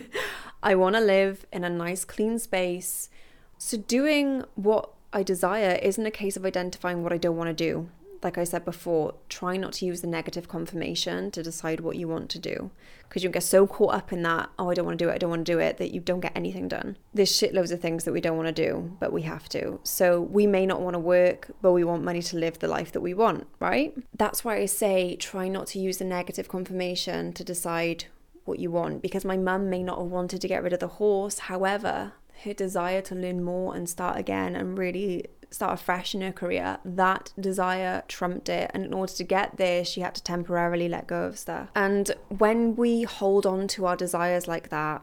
I 0.64 0.76
want 0.76 0.96
to 0.96 1.02
live 1.02 1.46
in 1.52 1.66
a 1.66 1.70
nice, 1.70 2.06
clean 2.06 2.40
space. 2.40 3.10
So, 3.58 3.76
doing 3.76 4.46
what 4.56 4.92
I 5.12 5.24
desire 5.24 5.78
isn't 5.84 6.06
a 6.06 6.12
case 6.12 6.38
of 6.38 6.46
identifying 6.46 7.04
what 7.04 7.12
I 7.12 7.18
don't 7.18 7.36
want 7.36 7.50
to 7.50 7.54
do 7.54 7.90
like 8.24 8.38
I 8.38 8.44
said 8.44 8.66
before, 8.66 9.16
try 9.30 9.58
not 9.58 9.74
to 9.74 9.86
use 9.86 10.02
the 10.02 10.08
negative 10.08 10.48
confirmation 10.48 11.32
to 11.32 11.44
decide 11.44 11.80
what 11.80 11.96
you 11.98 12.08
want 12.08 12.30
to 12.32 12.40
do 12.40 12.72
because 13.08 13.24
you 13.24 13.30
get 13.30 13.44
so 13.44 13.66
caught 13.66 13.94
up 13.94 14.12
in 14.12 14.22
that, 14.24 14.50
oh, 14.60 14.70
I 14.70 14.74
don't 14.74 14.86
want 14.86 15.00
to 15.00 15.06
do 15.06 15.10
it, 15.10 15.14
I 15.14 15.18
don't 15.18 15.30
want 15.30 15.46
to 15.46 15.52
do 15.52 15.60
it, 15.60 15.78
that 15.78 15.94
you 15.94 16.02
don't 16.02 16.20
get 16.20 16.34
anything 16.36 16.68
done. 16.68 16.98
There's 17.14 17.32
shitloads 17.32 17.72
of 17.72 17.80
things 17.80 18.04
that 18.04 18.12
we 18.12 18.22
don't 18.22 18.36
want 18.36 18.48
to 18.48 18.54
do, 18.54 18.98
but 19.00 19.14
we 19.14 19.22
have 19.24 19.48
to. 19.50 19.80
So 19.84 20.22
we 20.22 20.46
may 20.46 20.66
not 20.66 20.82
want 20.82 20.96
to 20.96 21.00
work, 21.00 21.52
but 21.62 21.72
we 21.72 21.84
want 21.84 22.04
money 22.04 22.22
to 22.22 22.38
live 22.38 22.60
the 22.60 22.68
life 22.68 22.92
that 22.92 23.02
we 23.02 23.14
want, 23.14 23.48
right? 23.60 23.94
That's 24.18 24.44
why 24.44 24.58
I 24.58 24.66
say 24.66 25.16
try 25.16 25.48
not 25.48 25.68
to 25.68 25.80
use 25.80 25.98
the 25.98 26.06
negative 26.06 26.50
confirmation 26.50 27.34
to 27.34 27.44
decide 27.44 28.06
what 28.46 28.60
you 28.60 28.72
want 28.72 29.02
because 29.02 29.26
my 29.26 29.38
mum 29.38 29.70
may 29.70 29.84
not 29.84 30.00
have 30.00 30.08
wanted 30.08 30.42
to 30.42 30.48
get 30.48 30.64
rid 30.64 30.74
of 30.74 30.80
the 30.80 30.88
horse. 30.88 31.40
However, 31.40 32.14
her 32.44 32.54
desire 32.54 33.02
to 33.02 33.16
learn 33.16 33.44
more 33.44 33.76
and 33.76 33.90
start 33.90 34.18
again 34.18 34.56
and 34.56 34.78
really 34.78 35.26
start 35.50 35.74
afresh 35.74 36.14
in 36.14 36.22
her 36.22 36.32
career, 36.32 36.80
that 36.84 37.34
desire 37.40 38.04
trumped 38.08 38.50
it. 38.50 38.72
And 38.74 38.86
in 38.86 38.94
order 38.94 39.14
to 39.14 39.24
get 39.24 39.58
there, 39.58 39.86
she 39.86 40.02
had 40.02 40.16
to 40.16 40.24
temporarily 40.24 40.90
let 40.90 41.08
go 41.08 41.24
of 41.24 41.38
stuff. 41.38 41.70
And 41.76 42.12
when 42.30 42.76
we 42.76 43.04
hold 43.04 43.46
on 43.46 43.68
to 43.70 43.86
our 43.86 43.96
desires 43.96 44.48
like 44.48 44.70
that, 44.70 45.02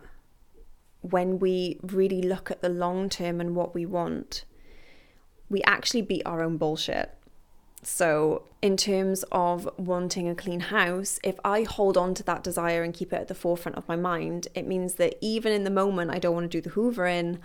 when 1.01 1.39
we 1.39 1.79
really 1.83 2.23
look 2.23 2.51
at 2.51 2.63
the 2.63 2.69
long 2.69 3.09
term 3.09 3.41
and 3.41 3.55
what 3.55 3.75
we 3.75 3.85
want, 3.85 4.45
we 5.49 5.63
actually 5.63 6.03
beat 6.03 6.23
our 6.25 6.43
own 6.43 6.57
bullshit. 6.57 7.11
So, 7.83 8.45
in 8.63 8.79
terms 8.79 9.25
of 9.31 9.69
wanting 9.77 10.27
a 10.27 10.35
clean 10.35 10.61
house, 10.61 11.21
if 11.23 11.39
I 11.45 11.65
hold 11.65 11.99
on 11.99 12.15
to 12.15 12.23
that 12.23 12.43
desire 12.43 12.83
and 12.83 12.95
keep 12.95 13.13
it 13.13 13.17
at 13.17 13.29
the 13.29 13.35
forefront 13.35 13.77
of 13.77 13.87
my 13.87 13.97
mind, 13.97 14.49
it 14.55 14.67
means 14.67 14.95
that 14.95 15.17
even 15.21 15.53
in 15.53 15.65
the 15.65 15.71
moment 15.71 16.11
I 16.11 16.19
don't 16.19 16.35
want 16.35 16.51
to 16.51 16.61
do 16.61 16.63
the 16.63 16.75
hoovering, 16.75 17.41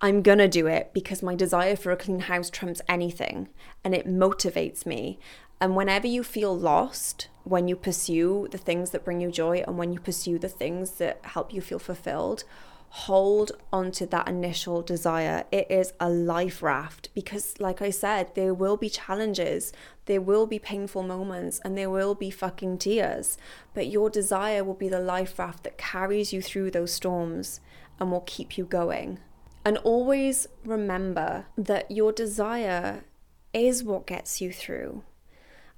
I'm 0.00 0.22
gonna 0.22 0.46
do 0.46 0.68
it 0.68 0.90
because 0.92 1.24
my 1.24 1.34
desire 1.34 1.74
for 1.74 1.90
a 1.90 1.96
clean 1.96 2.20
house 2.20 2.50
trumps 2.50 2.80
anything 2.88 3.48
and 3.82 3.94
it 3.94 4.06
motivates 4.06 4.86
me. 4.86 5.18
And 5.60 5.74
whenever 5.74 6.06
you 6.06 6.22
feel 6.22 6.56
lost, 6.56 7.26
when 7.42 7.66
you 7.66 7.74
pursue 7.74 8.46
the 8.52 8.58
things 8.58 8.90
that 8.90 9.04
bring 9.04 9.20
you 9.20 9.32
joy 9.32 9.64
and 9.66 9.76
when 9.76 9.92
you 9.92 9.98
pursue 9.98 10.38
the 10.38 10.48
things 10.48 10.92
that 10.92 11.18
help 11.24 11.52
you 11.52 11.60
feel 11.60 11.80
fulfilled, 11.80 12.44
hold 12.90 13.50
onto 13.72 14.06
that 14.06 14.28
initial 14.28 14.82
desire. 14.82 15.44
It 15.50 15.68
is 15.68 15.92
a 15.98 16.08
life 16.08 16.62
raft 16.62 17.08
because, 17.12 17.54
like 17.58 17.82
I 17.82 17.90
said, 17.90 18.34
there 18.36 18.54
will 18.54 18.76
be 18.76 18.88
challenges, 18.88 19.72
there 20.06 20.20
will 20.20 20.46
be 20.46 20.60
painful 20.60 21.02
moments, 21.02 21.60
and 21.64 21.76
there 21.76 21.90
will 21.90 22.14
be 22.14 22.30
fucking 22.30 22.78
tears. 22.78 23.36
But 23.74 23.88
your 23.88 24.10
desire 24.10 24.62
will 24.62 24.74
be 24.74 24.88
the 24.88 25.00
life 25.00 25.38
raft 25.38 25.64
that 25.64 25.76
carries 25.76 26.32
you 26.32 26.40
through 26.40 26.70
those 26.70 26.92
storms 26.92 27.60
and 27.98 28.12
will 28.12 28.24
keep 28.26 28.56
you 28.56 28.64
going. 28.64 29.18
And 29.68 29.76
always 29.76 30.48
remember 30.64 31.44
that 31.58 31.90
your 31.90 32.10
desire 32.10 33.04
is 33.52 33.84
what 33.84 34.06
gets 34.06 34.40
you 34.40 34.50
through. 34.50 35.02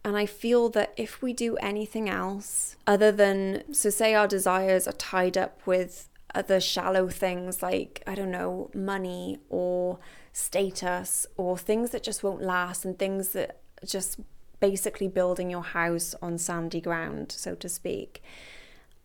And 0.05 0.16
I 0.16 0.26
feel 0.26 0.68
that 0.68 0.94
if 0.96 1.20
we 1.22 1.33
do 1.33 1.57
anything 1.57 2.09
else 2.09 2.76
other 2.87 3.11
than, 3.11 3.64
so 3.74 3.90
say 3.90 4.14
our 4.14 4.29
desires 4.29 4.87
are 4.87 4.92
tied 4.92 5.37
up 5.37 5.66
with 5.66 6.09
other 6.37 6.61
shallow 6.61 7.09
things 7.09 7.64
like, 7.64 8.05
I 8.07 8.14
don't 8.14 8.31
know, 8.31 8.70
money 8.72 9.38
or 9.48 9.98
status 10.33 11.26
or 11.37 11.59
things 11.59 11.90
that 11.90 12.05
just 12.05 12.22
won't 12.22 12.42
last 12.42 12.85
and 12.85 12.96
things 12.96 13.31
that 13.31 13.59
just 13.85 14.20
basically 14.61 15.09
building 15.09 15.50
your 15.50 15.64
house 15.64 16.14
on 16.22 16.38
sandy 16.38 16.81
ground, 16.81 17.33
so 17.33 17.57
to 17.57 17.68
speak. 17.68 18.22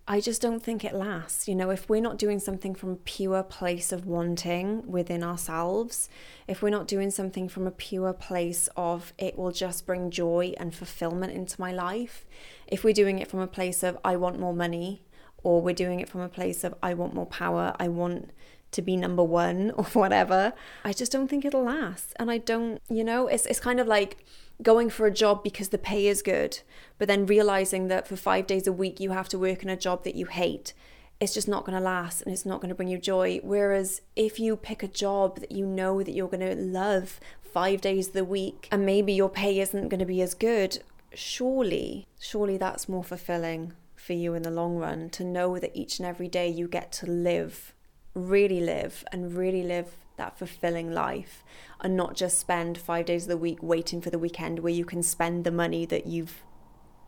I 0.07 0.19
just 0.19 0.39
don't 0.39 0.61
think 0.61 0.85
it 0.85 0.93
lasts. 0.93 1.47
You 1.47 1.55
know, 1.55 1.71
if 1.71 1.89
we're 1.89 1.99
not 1.99 2.19
doing 2.19 2.37
something 2.37 2.75
from 2.75 2.91
a 2.91 2.95
pure 2.95 3.41
place 3.41 3.91
of 3.91 4.05
wanting 4.05 4.89
within 4.89 5.23
ourselves, 5.23 6.09
if 6.47 6.61
we're 6.61 6.69
not 6.69 6.87
doing 6.87 7.09
something 7.09 7.49
from 7.49 7.65
a 7.65 7.71
pure 7.71 8.13
place 8.13 8.69
of 8.77 9.13
it 9.17 9.35
will 9.35 9.51
just 9.51 9.87
bring 9.87 10.11
joy 10.11 10.53
and 10.57 10.75
fulfillment 10.75 11.33
into 11.33 11.59
my 11.59 11.71
life, 11.71 12.27
if 12.67 12.83
we're 12.83 12.93
doing 12.93 13.17
it 13.17 13.27
from 13.27 13.39
a 13.39 13.47
place 13.47 13.81
of 13.81 13.97
I 14.05 14.15
want 14.15 14.39
more 14.39 14.53
money, 14.53 15.01
or 15.41 15.59
we're 15.59 15.73
doing 15.73 15.99
it 15.99 16.09
from 16.09 16.21
a 16.21 16.29
place 16.29 16.63
of 16.63 16.75
I 16.83 16.93
want 16.93 17.15
more 17.15 17.25
power, 17.25 17.75
I 17.79 17.87
want 17.87 18.29
to 18.75 18.81
be 18.81 18.95
number 18.95 19.23
one 19.23 19.71
or 19.77 19.85
whatever, 19.85 20.53
I 20.83 20.93
just 20.93 21.11
don't 21.11 21.27
think 21.27 21.43
it'll 21.43 21.63
last. 21.63 22.13
And 22.17 22.29
I 22.29 22.37
don't, 22.37 22.81
you 22.89 23.03
know, 23.03 23.27
it's 23.27 23.45
it's 23.45 23.59
kind 23.59 23.79
of 23.79 23.87
like 23.87 24.23
going 24.61 24.89
for 24.89 25.05
a 25.05 25.11
job 25.11 25.43
because 25.43 25.69
the 25.69 25.77
pay 25.77 26.07
is 26.07 26.21
good, 26.21 26.59
but 26.97 27.07
then 27.07 27.25
realizing 27.25 27.87
that 27.87 28.07
for 28.07 28.15
five 28.15 28.47
days 28.47 28.67
a 28.67 28.73
week 28.73 28.99
you 28.99 29.11
have 29.11 29.27
to 29.29 29.39
work 29.39 29.63
in 29.63 29.69
a 29.69 29.75
job 29.75 30.03
that 30.03 30.15
you 30.15 30.27
hate, 30.27 30.73
it's 31.19 31.33
just 31.33 31.47
not 31.47 31.65
going 31.65 31.77
to 31.77 31.83
last 31.83 32.21
and 32.21 32.31
it's 32.31 32.45
not 32.45 32.61
going 32.61 32.69
to 32.69 32.75
bring 32.75 32.87
you 32.87 32.97
joy. 32.97 33.39
Whereas 33.43 34.01
if 34.15 34.39
you 34.39 34.55
pick 34.55 34.83
a 34.83 34.87
job 34.87 35.39
that 35.39 35.51
you 35.51 35.65
know 35.65 36.03
that 36.03 36.13
you're 36.13 36.29
going 36.29 36.47
to 36.47 36.55
love 36.55 37.19
five 37.41 37.81
days 37.81 38.07
of 38.07 38.13
the 38.13 38.25
week 38.25 38.67
and 38.71 38.85
maybe 38.85 39.13
your 39.13 39.29
pay 39.29 39.59
isn't 39.59 39.89
going 39.89 39.99
to 39.99 40.05
be 40.05 40.21
as 40.21 40.33
good, 40.33 40.83
surely, 41.13 42.05
surely 42.19 42.57
that's 42.57 42.89
more 42.89 43.03
fulfilling 43.03 43.73
for 43.95 44.13
you 44.13 44.33
in 44.33 44.43
the 44.43 44.51
long 44.51 44.75
run 44.75 45.09
to 45.09 45.23
know 45.23 45.57
that 45.57 45.71
each 45.73 45.99
and 45.99 46.07
every 46.07 46.27
day 46.27 46.47
you 46.47 46.67
get 46.67 46.91
to 46.91 47.05
live, 47.05 47.73
really 48.15 48.61
live, 48.61 49.03
and 49.11 49.35
really 49.35 49.63
live 49.63 49.91
that 50.17 50.37
fulfilling 50.37 50.91
life 50.93 51.43
and 51.81 51.95
not 51.95 52.15
just 52.15 52.39
spend 52.39 52.77
five 52.77 53.05
days 53.05 53.23
of 53.23 53.29
the 53.29 53.37
week 53.37 53.61
waiting 53.61 54.01
for 54.01 54.09
the 54.09 54.19
weekend 54.19 54.59
where 54.59 54.73
you 54.73 54.85
can 54.85 55.03
spend 55.03 55.43
the 55.43 55.51
money 55.51 55.85
that 55.85 56.07
you've 56.07 56.41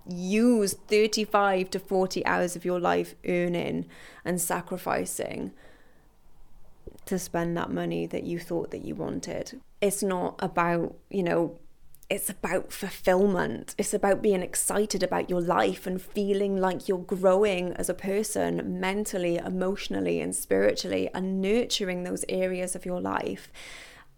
used 0.09 0.77
35 0.87 1.69
to 1.69 1.79
40 1.79 2.25
hours 2.25 2.55
of 2.55 2.65
your 2.65 2.79
life 2.79 3.15
earning 3.27 3.85
and 4.23 4.39
sacrificing 4.39 5.51
to 7.05 7.17
spend 7.17 7.55
that 7.57 7.71
money 7.71 8.05
that 8.05 8.23
you 8.23 8.39
thought 8.39 8.71
that 8.71 8.83
you 8.83 8.95
wanted. 8.95 9.61
It's 9.81 10.03
not 10.03 10.35
about, 10.39 10.95
you 11.09 11.23
know, 11.23 11.59
it's 12.09 12.29
about 12.29 12.71
fulfillment. 12.71 13.75
It's 13.77 13.93
about 13.93 14.21
being 14.21 14.41
excited 14.41 15.03
about 15.03 15.29
your 15.29 15.41
life 15.41 15.85
and 15.85 16.01
feeling 16.01 16.57
like 16.57 16.87
you're 16.87 16.99
growing 16.99 17.73
as 17.73 17.89
a 17.89 17.93
person 17.93 18.79
mentally, 18.79 19.37
emotionally, 19.37 20.21
and 20.21 20.35
spiritually, 20.35 21.09
and 21.13 21.41
nurturing 21.41 22.03
those 22.03 22.23
areas 22.29 22.75
of 22.75 22.85
your 22.85 23.01
life. 23.01 23.51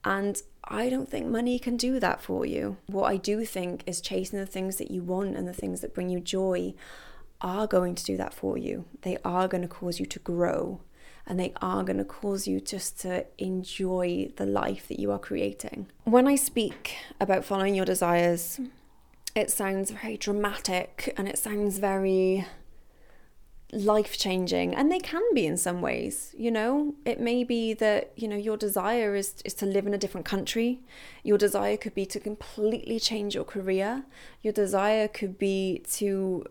And 0.06 0.42
I 0.64 0.90
don't 0.90 1.10
think 1.10 1.28
money 1.28 1.58
can 1.58 1.78
do 1.78 2.00
that 2.00 2.22
for 2.22 2.46
you. 2.46 2.78
What 2.86 3.12
I 3.12 3.18
do 3.18 3.44
think 3.44 3.84
is 3.88 4.02
chasing 4.02 4.38
the 4.38 4.46
things 4.46 4.78
that 4.78 4.92
you 4.92 5.02
want 5.02 5.36
and 5.36 5.48
the 5.48 5.54
things 5.54 5.82
that 5.82 5.96
bring 5.96 6.10
you 6.10 6.20
joy 6.20 6.76
are 7.42 7.66
going 7.66 7.96
to 7.96 8.04
do 8.04 8.18
that 8.18 8.34
for 8.34 8.58
you. 8.58 8.86
They 9.02 9.18
are 9.26 9.48
going 9.48 9.64
to 9.64 9.68
cause 9.68 10.00
you 10.00 10.06
to 10.06 10.20
grow 10.20 10.82
and 11.30 11.40
they 11.40 11.54
are 11.62 11.84
going 11.84 12.00
to 12.00 12.04
cause 12.04 12.48
you 12.48 12.60
just 12.60 13.00
to 13.02 13.26
enjoy 13.38 14.32
the 14.38 14.46
life 14.46 14.88
that 14.88 15.00
you 15.00 15.12
are 15.12 15.20
creating. 15.20 15.88
When 16.04 16.28
I 16.28 16.36
speak 16.36 16.96
about 17.22 17.46
following 17.46 17.76
your 17.76 17.86
desires, 17.86 18.60
it 19.36 19.52
sounds 19.52 19.92
very 19.92 20.18
dramatic 20.18 21.14
and 21.16 21.30
it 21.30 21.38
sounds 21.38 21.78
very 21.78 22.46
life 23.72 24.18
changing 24.18 24.74
and 24.74 24.92
they 24.92 24.98
can 24.98 25.22
be 25.36 25.46
in 25.46 25.56
some 25.56 25.80
ways 25.80 26.34
you 26.36 26.50
know? 26.50 26.96
It 27.06 27.20
may 27.20 27.44
be 27.44 27.74
that 27.76 28.14
you 28.16 28.28
know 28.28 28.38
your 28.38 28.58
desire 28.58 29.14
is 29.14 29.36
is 29.46 29.54
to 29.56 29.66
live 29.66 29.86
in 29.86 29.94
a 29.94 29.98
different 29.98 30.26
country. 30.26 30.80
Your 31.24 31.38
desire 31.38 31.78
could 31.78 31.94
be 31.94 32.06
to 32.08 32.20
completely 32.20 33.00
change 33.00 33.36
your 33.36 33.44
career. 33.44 34.06
Your 34.42 34.54
desire 34.54 35.08
could 35.08 35.38
be 35.38 35.84
to 35.98 36.46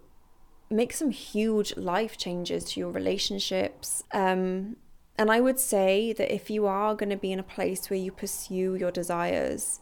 make 0.70 0.92
some 0.92 1.11
huge 1.11 1.76
life 1.76 2.16
changes 2.16 2.64
to 2.64 2.81
your 2.81 2.90
relationships. 2.90 4.04
Um, 4.12 4.76
and 5.16 5.31
I 5.31 5.40
would 5.40 5.59
say 5.59 6.12
that 6.12 6.33
if 6.33 6.50
you 6.50 6.66
are 6.66 6.94
going 6.94 7.11
to 7.11 7.16
be 7.16 7.33
in 7.33 7.38
a 7.38 7.44
place 7.44 7.90
where 7.90 7.98
you 7.98 8.12
pursue 8.12 8.76
your 8.76 8.90
desires, 8.90 9.81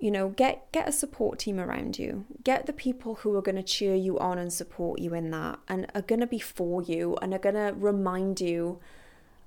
you 0.00 0.10
know, 0.10 0.28
get 0.30 0.70
get 0.72 0.88
a 0.88 0.92
support 0.92 1.38
team 1.38 1.58
around 1.60 1.98
you. 1.98 2.24
Get 2.42 2.66
the 2.66 2.72
people 2.72 3.16
who 3.16 3.36
are 3.36 3.42
going 3.42 3.56
to 3.56 3.62
cheer 3.62 3.94
you 3.94 4.18
on 4.18 4.38
and 4.38 4.52
support 4.52 5.00
you 5.00 5.14
in 5.14 5.30
that 5.30 5.58
and 5.68 5.86
are 5.94 6.02
going 6.02 6.20
to 6.20 6.26
be 6.26 6.38
for 6.38 6.82
you 6.82 7.16
and 7.20 7.34
are 7.34 7.38
going 7.38 7.54
to 7.54 7.74
remind 7.76 8.40
you 8.40 8.80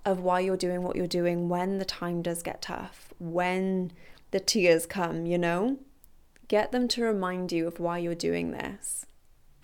of 0.05 0.19
why 0.19 0.39
you're 0.39 0.57
doing 0.57 0.81
what 0.81 0.95
you're 0.95 1.07
doing 1.07 1.47
when 1.47 1.77
the 1.77 1.85
time 1.85 2.21
does 2.21 2.41
get 2.41 2.61
tough, 2.61 3.13
when 3.19 3.91
the 4.31 4.39
tears 4.39 4.85
come, 4.85 5.25
you 5.25 5.37
know? 5.37 5.77
Get 6.47 6.71
them 6.71 6.87
to 6.89 7.03
remind 7.03 7.51
you 7.51 7.67
of 7.67 7.79
why 7.79 7.99
you're 7.99 8.15
doing 8.15 8.51
this 8.51 9.05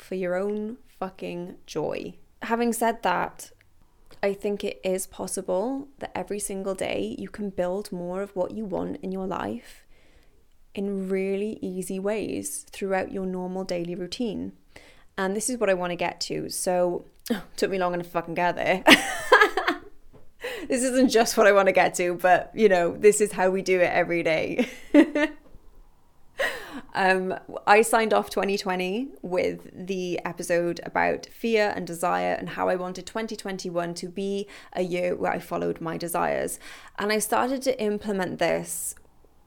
for 0.07 0.15
your 0.15 0.35
own 0.35 0.77
fucking 0.99 1.57
joy. 1.65 2.15
Having 2.41 2.73
said 2.73 3.03
that, 3.03 3.51
I 4.23 4.33
think 4.33 4.63
it 4.63 4.79
is 4.83 5.05
possible 5.05 5.89
that 5.99 6.11
every 6.15 6.39
single 6.39 6.73
day 6.73 7.15
you 7.19 7.27
can 7.27 7.49
build 7.49 7.91
more 7.91 8.21
of 8.21 8.35
what 8.35 8.51
you 8.51 8.65
want 8.65 8.97
in 9.03 9.11
your 9.11 9.27
life 9.27 9.85
in 10.73 11.09
really 11.09 11.59
easy 11.61 11.99
ways 11.99 12.65
throughout 12.71 13.11
your 13.11 13.25
normal 13.25 13.63
daily 13.63 13.95
routine. 13.95 14.53
And 15.17 15.35
this 15.35 15.49
is 15.49 15.57
what 15.57 15.69
I 15.69 15.73
want 15.73 15.91
to 15.91 15.95
get 15.95 16.21
to. 16.21 16.49
So, 16.49 17.05
oh, 17.31 17.43
took 17.57 17.69
me 17.69 17.77
long 17.77 17.93
enough 17.93 18.05
to 18.05 18.11
fucking 18.11 18.35
get 18.35 18.55
there. 18.55 18.83
this 20.67 20.83
isn't 20.83 21.09
just 21.09 21.35
what 21.35 21.47
I 21.47 21.51
want 21.51 21.67
to 21.67 21.73
get 21.73 21.95
to, 21.95 22.13
but 22.15 22.51
you 22.55 22.69
know, 22.69 22.95
this 22.95 23.19
is 23.19 23.31
how 23.31 23.49
we 23.49 23.61
do 23.61 23.81
it 23.81 23.91
every 23.91 24.23
day. 24.23 24.69
um, 26.93 27.35
I 27.65 27.81
signed 27.81 28.13
off 28.13 28.29
2020 28.29 29.09
with 29.21 29.69
the 29.73 30.19
episode 30.25 30.79
about 30.83 31.27
fear 31.27 31.73
and 31.75 31.85
desire 31.85 32.33
and 32.33 32.49
how 32.49 32.69
I 32.69 32.75
wanted 32.75 33.05
2021 33.05 33.93
to 33.95 34.07
be 34.07 34.47
a 34.73 34.81
year 34.81 35.15
where 35.15 35.31
I 35.31 35.39
followed 35.39 35.81
my 35.81 35.97
desires. 35.97 36.59
And 36.97 37.11
I 37.11 37.19
started 37.19 37.61
to 37.63 37.79
implement 37.81 38.39
this 38.39 38.95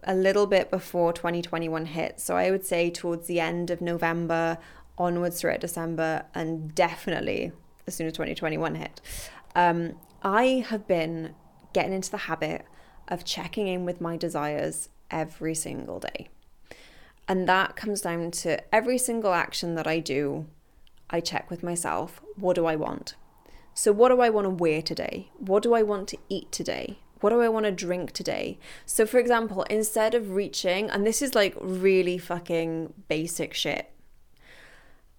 a 0.05 0.15
little 0.15 0.47
bit 0.47 0.71
before 0.71 1.13
2021 1.13 1.87
hit. 1.87 2.21
So 2.21 2.37
I 2.37 2.51
would 2.51 2.65
say 2.65 2.91
towards 2.91 3.27
the 3.27 3.41
end 3.41 3.71
of 3.71 3.81
November, 3.81 4.59
onwards 4.97 5.41
throughout 5.41 5.61
December, 5.61 6.25
and 6.35 6.75
definitely 6.75 7.53
as 7.87 7.95
soon 7.95 8.07
as 8.07 8.13
2021 8.13 8.77
hit. 8.77 9.01
Um, 9.55 9.97
I 10.23 10.65
have 10.69 10.87
been 10.87 11.35
getting 11.73 11.93
into 11.93 12.11
the 12.11 12.19
habit 12.19 12.65
of 13.09 13.25
checking 13.25 13.67
in 13.67 13.85
with 13.85 14.01
my 14.01 14.17
desires 14.17 14.89
every 15.11 15.55
single 15.55 15.99
day. 15.99 16.29
And 17.31 17.49
that 17.49 17.77
comes 17.77 18.01
down 18.01 18.33
to 18.43 18.75
every 18.75 18.99
single 18.99 19.33
action 19.33 19.77
that 19.77 19.87
I 19.87 20.01
do, 20.01 20.47
I 21.09 21.21
check 21.21 21.49
with 21.49 21.63
myself 21.63 22.21
what 22.35 22.57
do 22.57 22.67
I 22.67 22.75
want? 22.75 23.15
So, 23.73 23.93
what 23.93 24.09
do 24.09 24.21
I 24.21 24.31
want 24.31 24.47
to 24.47 24.51
wear 24.51 24.83
today? 24.83 25.31
What 25.39 25.63
do 25.63 25.73
I 25.73 25.85
want 25.85 26.09
to 26.09 26.19
eat 26.29 26.51
today? 26.51 26.99
What 27.21 27.31
do 27.31 27.41
I 27.41 27.49
want 27.49 27.67
to 27.67 27.71
drink 27.71 28.11
today? 28.11 28.59
So, 28.85 29.07
for 29.07 29.19
example, 29.19 29.63
instead 29.71 30.13
of 30.17 30.33
reaching, 30.33 30.91
and 30.91 31.07
this 31.07 31.23
is 31.23 31.37
like 31.37 31.55
really 31.61 32.19
fucking 32.19 32.95
basic 33.07 33.55
shit, 33.55 33.93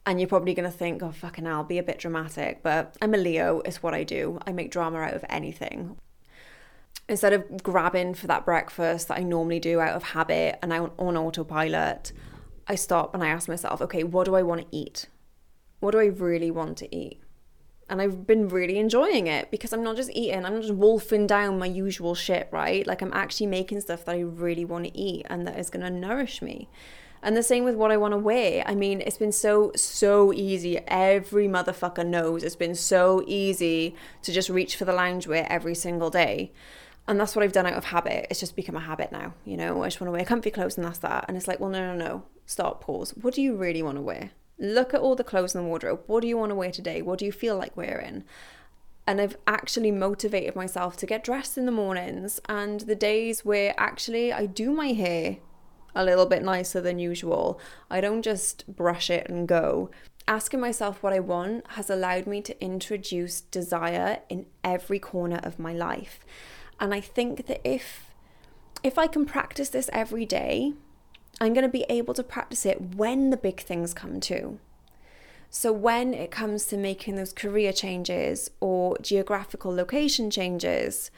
and 0.06 0.20
you're 0.20 0.28
probably 0.28 0.54
going 0.54 0.70
to 0.70 0.78
think, 0.78 1.02
oh, 1.02 1.14
fucking 1.14 1.46
hell, 1.46 1.60
I'll 1.60 1.64
be 1.64 1.78
a 1.78 1.84
bit 1.84 2.00
dramatic, 2.00 2.62
but 2.62 2.98
I'm 3.02 3.14
a 3.14 3.18
Leo, 3.18 3.62
it's 3.62 3.82
what 3.82 3.94
I 3.94 4.04
do. 4.04 4.38
I 4.46 4.52
make 4.52 4.70
drama 4.70 5.00
out 5.00 5.14
of 5.14 5.24
anything. 5.30 5.96
Instead 7.12 7.34
of 7.34 7.62
grabbing 7.62 8.16
for 8.16 8.26
that 8.26 8.46
breakfast 8.46 9.10
that 9.10 9.20
I 9.20 9.24
normally 9.24 9.60
do 9.60 9.80
out 9.80 9.96
of 9.96 10.02
habit 10.02 10.58
and 10.64 10.74
I'm 10.74 10.92
on 10.98 11.16
autopilot, 11.16 12.12
I 12.68 12.76
stop 12.76 13.14
and 13.14 13.24
I 13.24 13.28
ask 13.28 13.48
myself, 13.48 13.82
okay, 13.82 14.04
what 14.04 14.26
do 14.26 14.36
I 14.36 14.42
want 14.42 14.62
to 14.62 14.68
eat? 14.76 15.08
What 15.82 15.92
do 15.92 16.00
I 16.00 16.06
really 16.06 16.50
want 16.50 16.78
to 16.80 16.96
eat? 16.96 17.22
and 17.92 18.02
I've 18.02 18.26
been 18.26 18.48
really 18.48 18.80
enjoying 18.80 19.28
it 19.28 19.52
because 19.52 19.74
I'm 19.74 19.84
not 19.84 19.98
just 19.98 20.12
eating, 20.12 20.46
I'm 20.46 20.54
not 20.54 20.62
just 20.62 20.74
wolfing 20.74 21.28
down 21.28 21.60
my 21.60 21.66
usual 21.66 22.16
shit, 22.16 22.48
right? 22.50 22.88
Like 22.88 23.02
I'm 23.02 23.12
actually 23.12 23.48
making 23.48 23.82
stuff 23.82 24.06
that 24.06 24.16
I 24.16 24.22
really 24.22 24.64
want 24.64 24.86
to 24.86 24.98
eat 24.98 25.26
and 25.30 25.46
that 25.46 25.60
is 25.60 25.70
going 25.70 25.84
to 25.84 25.90
nourish 25.90 26.42
me. 26.42 26.70
And 27.22 27.36
the 27.36 27.44
same 27.44 27.66
with 27.66 27.76
what 27.76 27.92
I 27.92 27.98
want 27.98 28.14
to 28.14 28.18
wear. 28.18 28.64
I 28.66 28.76
mean, 28.76 29.02
it's 29.02 29.18
been 29.18 29.34
so, 29.34 29.74
so 29.76 30.32
easy. 30.32 30.80
Every 30.88 31.50
motherfucker 31.50 32.08
knows 32.08 32.44
it's 32.44 32.56
been 32.56 32.76
so 32.76 33.26
easy 33.28 33.94
to 34.22 34.32
just 34.32 34.50
reach 34.50 34.78
for 34.78 34.86
the 34.86 34.94
loungewear 34.94 35.46
every 35.50 35.76
single 35.76 36.10
day. 36.10 36.54
And 37.08 37.20
that's 37.20 37.36
what 37.36 37.44
I've 37.44 37.52
done 37.52 37.66
out 37.66 37.74
of 37.74 37.86
habit. 37.86 38.28
It's 38.30 38.40
just 38.40 38.56
become 38.56 38.76
a 38.76 38.82
habit 38.82 39.12
now. 39.12 39.34
You 39.44 39.58
know, 39.58 39.84
I 39.84 39.88
just 39.88 40.00
want 40.00 40.08
to 40.08 40.12
wear 40.12 40.24
comfy 40.24 40.52
clothes 40.52 40.78
and 40.78 40.86
that's 40.86 41.00
that. 41.00 41.26
And 41.28 41.36
it's 41.36 41.48
like, 41.48 41.60
well, 41.60 41.70
no, 41.70 41.94
no, 41.94 42.06
no. 42.06 42.24
Stop, 42.46 42.82
pause. 42.82 43.12
What 43.20 43.34
do 43.34 43.42
you 43.42 43.56
really 43.56 43.82
want 43.82 43.98
to 43.98 44.02
wear? 44.02 44.32
Look 44.60 44.94
at 44.94 45.02
all 45.02 45.16
the 45.16 45.24
clothes 45.24 45.56
in 45.56 45.62
the 45.62 45.68
wardrobe. 45.68 46.04
What 46.06 46.22
do 46.22 46.28
you 46.28 46.38
want 46.38 46.52
to 46.52 46.56
wear 46.56 46.72
today? 46.72 47.02
What 47.02 47.20
do 47.20 47.26
you 47.26 47.32
feel 47.32 47.58
like 47.58 47.76
wearing? 47.76 48.24
And 49.08 49.20
I've 49.20 49.38
actually 49.48 49.92
motivated 49.92 50.56
myself 50.56 50.96
to 50.98 51.06
get 51.06 51.24
dressed 51.24 51.58
in 51.58 51.66
the 51.66 51.72
mornings 51.72 52.40
and 52.48 52.82
the 52.82 52.96
days 52.96 53.44
where 53.44 53.74
actually 53.78 54.32
I 54.32 54.46
do 54.46 54.72
my 54.72 54.90
hair 54.90 55.38
a 55.96 56.06
little 56.06 56.26
bit 56.26 56.44
nicer 56.44 56.80
than 56.80 57.00
usual. 57.00 57.60
I 57.90 58.00
don't 58.00 58.22
just 58.22 58.66
brush 58.68 59.10
it 59.10 59.28
and 59.28 59.48
go. 59.48 59.90
Asking 60.28 60.60
myself 60.60 61.02
what 61.02 61.14
I 61.14 61.20
want 61.20 61.66
has 61.72 61.90
allowed 61.90 62.28
me 62.28 62.42
to 62.42 62.64
introduce 62.64 63.42
desire 63.42 64.20
in 64.30 64.46
every 64.64 65.00
corner 65.00 65.40
of 65.44 65.60
my 65.60 65.74
life. 65.74 66.20
And 66.82 66.94
I 66.94 67.00
think 67.00 67.46
that 67.46 67.62
if 67.64 68.08
if 68.84 68.98
I 68.98 69.06
can 69.06 69.26
practice 69.26 69.70
this 69.70 69.92
every 69.94 70.26
day, 70.26 70.74
I'm 71.40 71.54
going 71.54 71.64
to 71.64 71.70
be 71.70 71.86
able 71.88 72.16
to 72.16 72.24
practice 72.24 72.66
it 72.66 72.96
when 72.96 73.30
the 73.30 73.38
big 73.38 73.62
things 73.62 73.94
come 73.94 74.20
too. 74.20 74.60
So, 75.52 75.72
when 75.72 76.14
it 76.14 76.32
comes 76.32 76.66
to 76.68 76.78
making 76.78 77.16
those 77.16 77.34
career 77.34 77.72
changes 77.72 78.50
or 78.60 78.98
geographical 79.02 79.74
location 79.74 80.32
changes, 80.32 81.12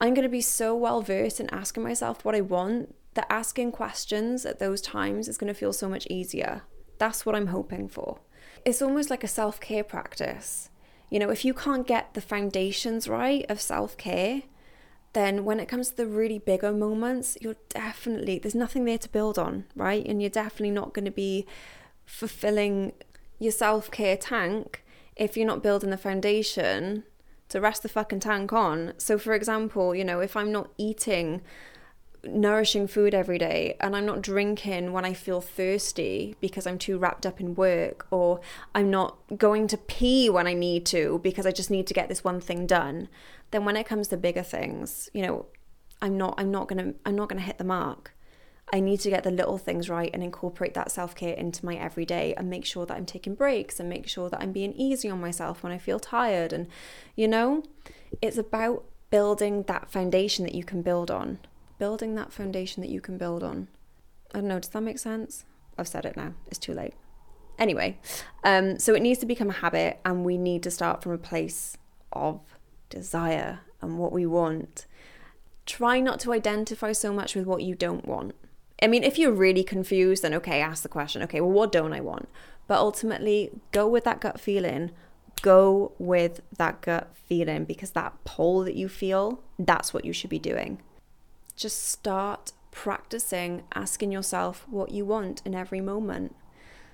I'm 0.00 0.14
going 0.14 0.22
to 0.22 0.28
be 0.28 0.40
so 0.40 0.76
well 0.76 1.02
versed 1.02 1.40
in 1.40 1.50
asking 1.50 1.82
myself 1.82 2.24
what 2.24 2.36
I 2.36 2.40
want 2.40 2.94
that 3.14 3.26
asking 3.28 3.72
questions 3.72 4.46
at 4.46 4.60
those 4.60 4.80
times 4.80 5.26
is 5.26 5.38
going 5.38 5.52
to 5.52 5.58
feel 5.58 5.72
so 5.72 5.88
much 5.88 6.06
easier. 6.08 6.62
That's 6.98 7.26
what 7.26 7.34
I'm 7.34 7.48
hoping 7.48 7.88
for. 7.88 8.20
It's 8.64 8.82
almost 8.82 9.10
like 9.10 9.24
a 9.24 9.28
self 9.28 9.58
care 9.58 9.82
practice. 9.82 10.70
You 11.10 11.18
know, 11.18 11.30
if 11.30 11.44
you 11.44 11.54
can't 11.54 11.86
get 11.86 12.14
the 12.14 12.20
foundations 12.20 13.08
right 13.08 13.44
of 13.48 13.60
self 13.60 13.96
care, 13.96 14.42
then 15.18 15.44
when 15.44 15.58
it 15.58 15.66
comes 15.66 15.90
to 15.90 15.96
the 15.96 16.06
really 16.06 16.38
bigger 16.38 16.72
moments, 16.72 17.36
you're 17.40 17.56
definitely, 17.68 18.38
there's 18.38 18.54
nothing 18.54 18.84
there 18.84 18.98
to 18.98 19.08
build 19.08 19.38
on, 19.38 19.64
right? 19.74 20.06
And 20.06 20.22
you're 20.22 20.30
definitely 20.30 20.70
not 20.70 20.94
going 20.94 21.04
to 21.04 21.10
be 21.10 21.46
fulfilling 22.06 22.92
your 23.38 23.52
self 23.52 23.90
care 23.90 24.16
tank 24.16 24.84
if 25.16 25.36
you're 25.36 25.46
not 25.46 25.62
building 25.62 25.90
the 25.90 25.96
foundation 25.96 27.02
to 27.48 27.60
rest 27.60 27.82
the 27.82 27.88
fucking 27.88 28.20
tank 28.20 28.52
on. 28.52 28.92
So, 28.98 29.18
for 29.18 29.34
example, 29.34 29.94
you 29.94 30.04
know, 30.04 30.20
if 30.20 30.36
I'm 30.36 30.52
not 30.52 30.70
eating 30.78 31.42
nourishing 32.24 32.86
food 32.86 33.14
every 33.14 33.38
day 33.38 33.76
and 33.80 33.94
I'm 33.94 34.06
not 34.06 34.22
drinking 34.22 34.92
when 34.92 35.04
I 35.04 35.14
feel 35.14 35.40
thirsty 35.40 36.34
because 36.40 36.66
I'm 36.66 36.78
too 36.78 36.98
wrapped 36.98 37.24
up 37.24 37.40
in 37.40 37.54
work 37.54 38.06
or 38.10 38.40
I'm 38.74 38.90
not 38.90 39.18
going 39.36 39.68
to 39.68 39.76
pee 39.76 40.28
when 40.28 40.46
I 40.46 40.54
need 40.54 40.84
to 40.86 41.20
because 41.22 41.46
I 41.46 41.52
just 41.52 41.70
need 41.70 41.86
to 41.86 41.94
get 41.94 42.08
this 42.08 42.24
one 42.24 42.40
thing 42.40 42.66
done 42.66 43.08
then 43.50 43.64
when 43.64 43.76
it 43.76 43.86
comes 43.86 44.08
to 44.08 44.16
bigger 44.16 44.42
things 44.42 45.08
you 45.14 45.22
know 45.22 45.46
I'm 46.00 46.16
not 46.16 46.34
I'm 46.38 46.50
not 46.50 46.68
going 46.68 46.84
to 46.84 46.98
I'm 47.04 47.16
not 47.16 47.28
going 47.28 47.40
to 47.40 47.46
hit 47.46 47.58
the 47.58 47.64
mark. 47.64 48.14
I 48.70 48.80
need 48.80 49.00
to 49.00 49.10
get 49.10 49.24
the 49.24 49.30
little 49.30 49.56
things 49.56 49.88
right 49.88 50.10
and 50.12 50.22
incorporate 50.22 50.74
that 50.74 50.90
self-care 50.90 51.32
into 51.32 51.64
my 51.64 51.76
everyday 51.76 52.34
and 52.34 52.50
make 52.50 52.66
sure 52.66 52.84
that 52.84 52.98
I'm 52.98 53.06
taking 53.06 53.34
breaks 53.34 53.80
and 53.80 53.88
make 53.88 54.06
sure 54.06 54.28
that 54.28 54.42
I'm 54.42 54.52
being 54.52 54.74
easy 54.74 55.08
on 55.08 55.22
myself 55.22 55.62
when 55.62 55.72
I 55.72 55.78
feel 55.78 55.98
tired 55.98 56.52
and 56.52 56.66
you 57.16 57.28
know 57.28 57.62
it's 58.20 58.36
about 58.36 58.84
building 59.10 59.62
that 59.68 59.90
foundation 59.90 60.44
that 60.44 60.54
you 60.54 60.64
can 60.64 60.82
build 60.82 61.10
on 61.10 61.38
building 61.78 62.14
that 62.14 62.32
foundation 62.32 62.82
that 62.82 62.90
you 62.90 63.00
can 63.00 63.18
build 63.18 63.42
on. 63.42 63.68
I 64.34 64.38
don't 64.38 64.48
know, 64.48 64.58
does 64.58 64.70
that 64.70 64.82
make 64.82 64.98
sense? 64.98 65.44
I've 65.78 65.88
said 65.88 66.04
it 66.04 66.16
now, 66.16 66.34
it's 66.46 66.58
too 66.58 66.74
late. 66.74 66.94
Anyway, 67.58 67.98
um, 68.44 68.78
so 68.78 68.94
it 68.94 69.02
needs 69.02 69.18
to 69.20 69.26
become 69.26 69.50
a 69.50 69.54
habit, 69.54 70.00
and 70.04 70.24
we 70.24 70.36
need 70.36 70.62
to 70.64 70.70
start 70.70 71.02
from 71.02 71.12
a 71.12 71.18
place 71.18 71.76
of 72.12 72.40
desire 72.88 73.60
and 73.80 73.98
what 73.98 74.12
we 74.12 74.26
want. 74.26 74.86
Try 75.66 76.00
not 76.00 76.20
to 76.20 76.32
identify 76.32 76.92
so 76.92 77.12
much 77.12 77.34
with 77.34 77.46
what 77.46 77.62
you 77.62 77.74
don't 77.74 78.06
want. 78.06 78.34
I 78.80 78.86
mean, 78.86 79.02
if 79.02 79.18
you're 79.18 79.32
really 79.32 79.64
confused, 79.64 80.22
then 80.22 80.34
okay, 80.34 80.60
ask 80.60 80.82
the 80.82 80.88
question, 80.88 81.22
okay, 81.24 81.40
well, 81.40 81.50
what 81.50 81.72
don't 81.72 81.92
I 81.92 82.00
want? 82.00 82.28
But 82.68 82.78
ultimately, 82.78 83.50
go 83.72 83.88
with 83.88 84.04
that 84.04 84.20
gut 84.20 84.40
feeling. 84.40 84.92
Go 85.42 85.92
with 85.98 86.40
that 86.56 86.80
gut 86.80 87.10
feeling 87.28 87.64
because 87.64 87.90
that 87.92 88.12
pull 88.24 88.60
that 88.64 88.74
you 88.74 88.88
feel, 88.88 89.40
that's 89.58 89.92
what 89.92 90.04
you 90.04 90.12
should 90.12 90.30
be 90.30 90.38
doing 90.38 90.80
just 91.58 91.88
start 91.88 92.52
practicing 92.70 93.64
asking 93.74 94.12
yourself 94.12 94.64
what 94.70 94.92
you 94.92 95.04
want 95.04 95.42
in 95.44 95.54
every 95.54 95.80
moment. 95.80 96.34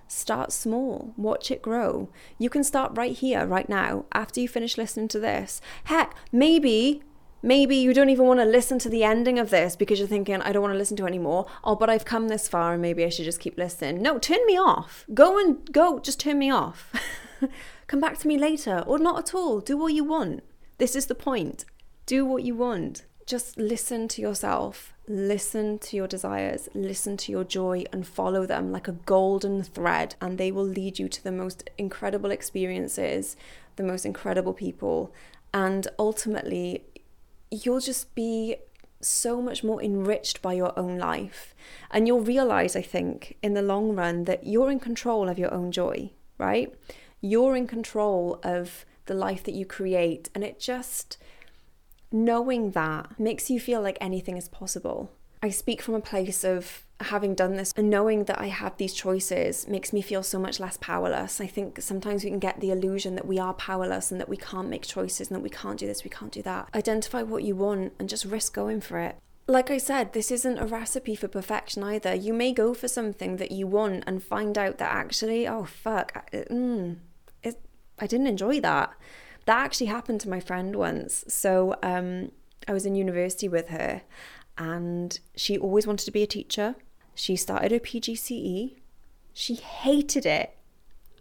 Start 0.08 0.52
small, 0.52 1.12
watch 1.16 1.50
it 1.50 1.62
grow. 1.62 2.08
You 2.38 2.48
can 2.48 2.64
start 2.64 2.92
right 2.94 3.16
here, 3.16 3.46
right 3.46 3.68
now, 3.68 4.06
after 4.12 4.40
you 4.40 4.48
finish 4.48 4.78
listening 4.78 5.08
to 5.08 5.20
this. 5.20 5.60
Heck, 5.84 6.14
maybe 6.32 7.02
maybe 7.42 7.76
you 7.76 7.92
don't 7.92 8.08
even 8.08 8.24
want 8.24 8.40
to 8.40 8.46
listen 8.46 8.78
to 8.78 8.88
the 8.88 9.04
ending 9.04 9.38
of 9.38 9.50
this 9.50 9.76
because 9.76 9.98
you're 9.98 10.08
thinking, 10.08 10.40
I 10.40 10.50
don't 10.50 10.62
want 10.62 10.72
to 10.72 10.78
listen 10.78 10.96
to 10.96 11.06
anymore. 11.06 11.44
Oh, 11.62 11.76
but 11.76 11.90
I've 11.90 12.06
come 12.06 12.28
this 12.28 12.48
far 12.48 12.72
and 12.72 12.80
maybe 12.80 13.04
I 13.04 13.10
should 13.10 13.26
just 13.26 13.40
keep 13.40 13.58
listening. 13.58 14.00
No, 14.00 14.18
turn 14.18 14.44
me 14.46 14.56
off. 14.56 15.04
Go 15.12 15.38
and 15.38 15.70
go, 15.70 15.98
just 15.98 16.20
turn 16.20 16.38
me 16.38 16.50
off. 16.50 16.90
come 17.86 18.00
back 18.00 18.16
to 18.20 18.28
me 18.28 18.38
later 18.38 18.82
or 18.86 18.98
not 18.98 19.18
at 19.18 19.34
all. 19.34 19.60
Do 19.60 19.76
what 19.76 19.92
you 19.92 20.04
want. 20.04 20.42
This 20.78 20.96
is 20.96 21.04
the 21.04 21.14
point. 21.14 21.66
Do 22.06 22.24
what 22.24 22.44
you 22.44 22.54
want 22.54 23.04
just 23.26 23.56
listen 23.56 24.08
to 24.08 24.22
yourself, 24.22 24.92
listen 25.08 25.78
to 25.78 25.96
your 25.96 26.06
desires, 26.06 26.68
listen 26.74 27.16
to 27.16 27.32
your 27.32 27.44
joy, 27.44 27.84
and 27.92 28.06
follow 28.06 28.46
them 28.46 28.70
like 28.70 28.88
a 28.88 28.92
golden 28.92 29.62
thread. 29.62 30.14
And 30.20 30.38
they 30.38 30.52
will 30.52 30.64
lead 30.64 30.98
you 30.98 31.08
to 31.08 31.24
the 31.24 31.32
most 31.32 31.70
incredible 31.78 32.30
experiences, 32.30 33.36
the 33.76 33.82
most 33.82 34.04
incredible 34.04 34.52
people. 34.52 35.12
And 35.52 35.88
ultimately, 35.98 36.84
you'll 37.50 37.80
just 37.80 38.14
be 38.14 38.56
so 39.00 39.40
much 39.40 39.62
more 39.62 39.82
enriched 39.82 40.42
by 40.42 40.54
your 40.54 40.76
own 40.78 40.98
life. 40.98 41.54
And 41.90 42.06
you'll 42.06 42.20
realize, 42.20 42.74
I 42.74 42.82
think, 42.82 43.36
in 43.42 43.54
the 43.54 43.62
long 43.62 43.94
run, 43.94 44.24
that 44.24 44.46
you're 44.46 44.70
in 44.70 44.80
control 44.80 45.28
of 45.28 45.38
your 45.38 45.52
own 45.52 45.72
joy, 45.72 46.10
right? 46.38 46.74
You're 47.20 47.56
in 47.56 47.66
control 47.66 48.40
of 48.42 48.84
the 49.06 49.14
life 49.14 49.44
that 49.44 49.54
you 49.54 49.66
create. 49.66 50.30
And 50.34 50.42
it 50.42 50.58
just 50.58 51.18
knowing 52.14 52.70
that 52.70 53.18
makes 53.18 53.50
you 53.50 53.58
feel 53.58 53.82
like 53.82 53.98
anything 54.00 54.36
is 54.36 54.48
possible. 54.48 55.10
I 55.42 55.50
speak 55.50 55.82
from 55.82 55.94
a 55.94 56.00
place 56.00 56.44
of 56.44 56.86
having 57.00 57.34
done 57.34 57.56
this 57.56 57.72
and 57.76 57.90
knowing 57.90 58.24
that 58.24 58.38
I 58.38 58.46
have 58.46 58.76
these 58.76 58.94
choices 58.94 59.66
makes 59.66 59.92
me 59.92 60.00
feel 60.00 60.22
so 60.22 60.38
much 60.38 60.60
less 60.60 60.78
powerless. 60.80 61.40
I 61.40 61.48
think 61.48 61.82
sometimes 61.82 62.22
we 62.22 62.30
can 62.30 62.38
get 62.38 62.60
the 62.60 62.70
illusion 62.70 63.16
that 63.16 63.26
we 63.26 63.40
are 63.40 63.52
powerless 63.52 64.12
and 64.12 64.20
that 64.20 64.28
we 64.28 64.36
can't 64.36 64.70
make 64.70 64.86
choices 64.86 65.28
and 65.28 65.36
that 65.36 65.42
we 65.42 65.50
can't 65.50 65.78
do 65.78 65.88
this, 65.88 66.04
we 66.04 66.08
can't 66.08 66.30
do 66.30 66.40
that. 66.42 66.68
Identify 66.72 67.22
what 67.22 67.42
you 67.42 67.56
want 67.56 67.92
and 67.98 68.08
just 68.08 68.24
risk 68.24 68.54
going 68.54 68.80
for 68.80 69.00
it. 69.00 69.16
Like 69.48 69.70
I 69.70 69.76
said, 69.76 70.12
this 70.12 70.30
isn't 70.30 70.58
a 70.58 70.66
recipe 70.66 71.16
for 71.16 71.28
perfection 71.28 71.82
either. 71.82 72.14
You 72.14 72.32
may 72.32 72.52
go 72.52 72.72
for 72.72 72.86
something 72.86 73.36
that 73.38 73.50
you 73.50 73.66
want 73.66 74.04
and 74.06 74.22
find 74.22 74.56
out 74.56 74.78
that 74.78 74.92
actually, 74.92 75.48
oh 75.48 75.64
fuck, 75.64 76.30
mm, 76.32 76.96
it, 77.42 77.60
I 77.98 78.06
didn't 78.06 78.28
enjoy 78.28 78.60
that. 78.60 78.94
That 79.46 79.58
actually 79.58 79.86
happened 79.86 80.20
to 80.22 80.28
my 80.28 80.40
friend 80.40 80.76
once. 80.76 81.24
So 81.28 81.76
um, 81.82 82.32
I 82.66 82.72
was 82.72 82.86
in 82.86 82.94
university 82.94 83.48
with 83.48 83.68
her, 83.68 84.02
and 84.56 85.18
she 85.36 85.58
always 85.58 85.86
wanted 85.86 86.04
to 86.06 86.10
be 86.10 86.22
a 86.22 86.26
teacher. 86.26 86.76
She 87.14 87.36
started 87.36 87.72
her 87.72 87.80
PGCE. 87.80 88.76
She 89.32 89.54
hated 89.54 90.26
it, 90.26 90.56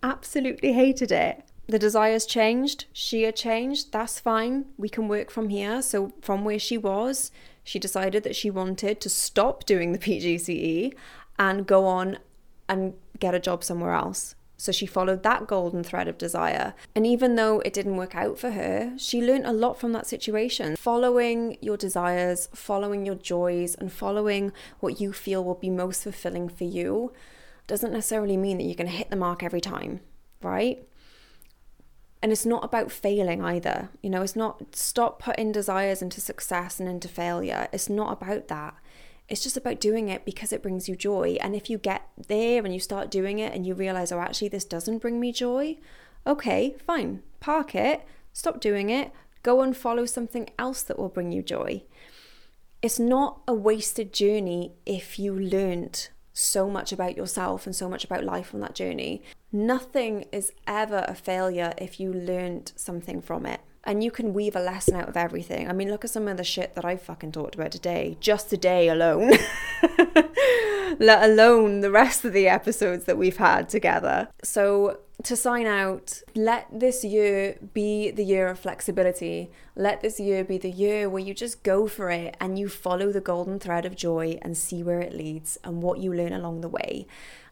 absolutely 0.02 0.74
hated 0.74 1.12
it. 1.12 1.44
The 1.68 1.80
desires 1.80 2.26
changed, 2.26 2.86
she 2.94 3.24
had 3.24 3.36
changed. 3.36 3.92
That's 3.92 4.20
fine. 4.20 4.66
We 4.78 4.90
can 4.90 5.08
work 5.08 5.32
from 5.32 5.50
here. 5.50 5.82
So, 5.82 6.14
from 6.22 6.44
where 6.44 6.60
she 6.60 6.78
was, 6.78 7.32
she 7.64 7.80
decided 7.80 8.24
that 8.24 8.36
she 8.36 8.50
wanted 8.50 9.00
to 9.02 9.10
stop 9.10 9.66
doing 9.66 9.94
the 9.94 10.00
PGCE 10.00 10.94
and 11.40 11.66
go 11.66 11.86
on 11.86 12.20
and 12.68 12.94
get 13.20 13.34
a 13.34 13.40
job 13.40 13.64
somewhere 13.64 13.94
else. 13.94 14.36
So 14.58 14.72
she 14.72 14.86
followed 14.86 15.24
that 15.24 15.48
golden 15.48 15.84
thread 15.84 16.08
of 16.08 16.18
desire. 16.18 16.74
And 16.96 17.06
even 17.06 17.36
though 17.36 17.60
it 17.62 17.74
didn't 17.74 17.98
work 17.98 18.16
out 18.16 18.38
for 18.38 18.52
her, 18.52 18.94
she 18.98 19.22
learned 19.22 19.46
a 19.46 19.52
lot 19.52 19.80
from 19.80 19.92
that 19.94 20.08
situation. 20.08 20.76
Following 20.76 21.58
your 21.60 21.76
desires, 21.76 22.48
following 22.54 23.06
your 23.06 23.16
joys, 23.16 23.76
and 23.76 23.92
following 23.92 24.52
what 24.80 25.02
you 25.02 25.12
feel 25.12 25.44
will 25.44 25.56
be 25.56 25.70
most 25.70 26.04
fulfilling 26.04 26.50
for 26.50 26.63
you 26.63 27.12
doesn't 27.68 27.94
necessarily 27.94 28.38
mean 28.38 28.58
that 28.58 28.63
you're 28.66 28.76
going 28.76 28.89
to 28.89 28.96
hit 28.96 29.10
the 29.10 29.16
mark 29.16 29.42
every 29.44 29.62
time, 29.62 30.02
right? 30.42 30.86
And 32.22 32.32
it's 32.32 32.46
not 32.46 32.63
about 32.63 32.92
failing 32.92 33.44
either. 33.44 33.89
You 34.02 34.10
know, 34.10 34.22
it's 34.22 34.36
not 34.36 34.76
stop 34.76 35.22
putting 35.22 35.52
desires 35.52 36.02
into 36.02 36.22
success 36.22 36.80
and 36.80 36.88
into 36.88 37.08
failure. 37.08 37.68
It's 37.74 37.89
not 37.89 38.13
about 38.13 38.48
that. 38.48 38.76
It's 39.30 39.42
just 39.42 39.58
about 39.58 39.80
doing 39.80 40.10
it 40.10 40.26
because 40.26 40.52
it 40.52 40.62
brings 40.62 40.90
you 40.90 40.96
joy. 40.96 41.38
And 41.42 41.56
if 41.56 41.70
you 41.70 41.78
get 41.78 42.08
there 42.28 42.64
and 42.64 42.74
you 42.74 42.80
start 42.80 43.10
doing 43.10 43.40
it 43.40 43.54
and 43.54 43.66
you 43.66 43.74
realize, 43.74 44.12
oh, 44.12 44.20
actually, 44.20 44.50
this 44.50 44.66
doesn't 44.66 45.00
bring 45.00 45.20
me 45.20 45.32
joy, 45.32 45.78
okay, 46.28 46.76
fine, 46.86 47.24
park 47.40 47.74
it, 47.76 48.06
stop 48.34 48.60
doing 48.60 48.90
it, 48.90 49.12
go 49.42 49.62
and 49.62 49.76
follow 49.76 50.06
something 50.06 50.50
else 50.60 50.82
that 50.84 51.00
will 51.00 51.10
bring 51.10 51.32
you 51.32 51.42
joy. 51.42 51.84
It's 52.82 53.00
not 53.00 53.42
a 53.48 53.54
wasted 53.54 54.12
journey 54.12 54.74
if 54.86 55.18
you 55.18 55.34
learned 55.34 56.10
so 56.34 56.70
much 56.70 56.92
about 56.92 57.16
yourself 57.16 57.66
and 57.66 57.76
so 57.76 57.88
much 57.88 58.04
about 58.04 58.24
life 58.24 58.54
on 58.54 58.60
that 58.60 58.76
journey. 58.76 59.22
Nothing 59.52 60.26
is 60.32 60.52
ever 60.68 61.06
a 61.08 61.16
failure 61.16 61.74
if 61.78 62.00
you 62.00 62.12
learned 62.12 62.74
something 62.76 63.22
from 63.22 63.46
it 63.46 63.62
and 63.84 64.04
you 64.04 64.12
can 64.12 64.34
weave 64.34 64.56
a 64.56 64.62
lesson 64.62 64.96
out 64.96 65.10
of 65.10 65.17
everything. 65.17 65.69
I 65.69 65.74
mean, 65.74 65.89
look 65.89 66.06
at 66.06 66.12
some 66.12 66.28
of 66.28 66.38
the 66.38 66.43
shit 66.43 66.74
that 66.76 66.86
I 66.86 66.96
fucking 66.96 67.34
talked 67.34 67.56
about 67.56 67.72
today, 67.72 68.17
just 68.19 68.50
today 68.50 68.88
alone, 68.88 69.32
let 71.00 71.30
alone 71.30 71.82
the 71.82 71.91
rest 71.91 72.24
of 72.24 72.34
the 72.34 72.48
episodes 72.48 73.04
that 73.06 73.17
we've 73.17 73.38
had 73.38 73.67
together. 73.67 74.30
So, 74.43 75.00
to 75.24 75.36
sign 75.36 75.67
out, 75.67 76.22
let 76.36 76.67
this 76.72 77.04
year 77.04 77.58
be 77.74 78.12
the 78.12 78.26
year 78.26 78.48
of 78.48 78.60
flexibility. 78.60 79.52
Let 79.76 80.02
this 80.02 80.19
year 80.19 80.43
be 80.43 80.58
the 80.58 80.72
year 80.72 81.10
where 81.10 81.24
you 81.24 81.34
just 81.34 81.63
go 81.63 81.88
for 81.88 82.10
it 82.10 82.36
and 82.41 82.58
you 82.58 82.67
follow 82.67 83.12
the 83.12 83.22
golden 83.22 83.60
thread 83.60 83.86
of 83.86 83.96
joy 83.96 84.38
and 84.41 84.58
see 84.58 84.82
where 84.84 85.00
it 85.00 85.13
leads 85.13 85.58
and 85.63 85.82
what 85.82 86.00
you 86.00 86.13
learn 86.13 86.34
along 86.34 86.62
the 86.62 86.67
way. 86.67 87.06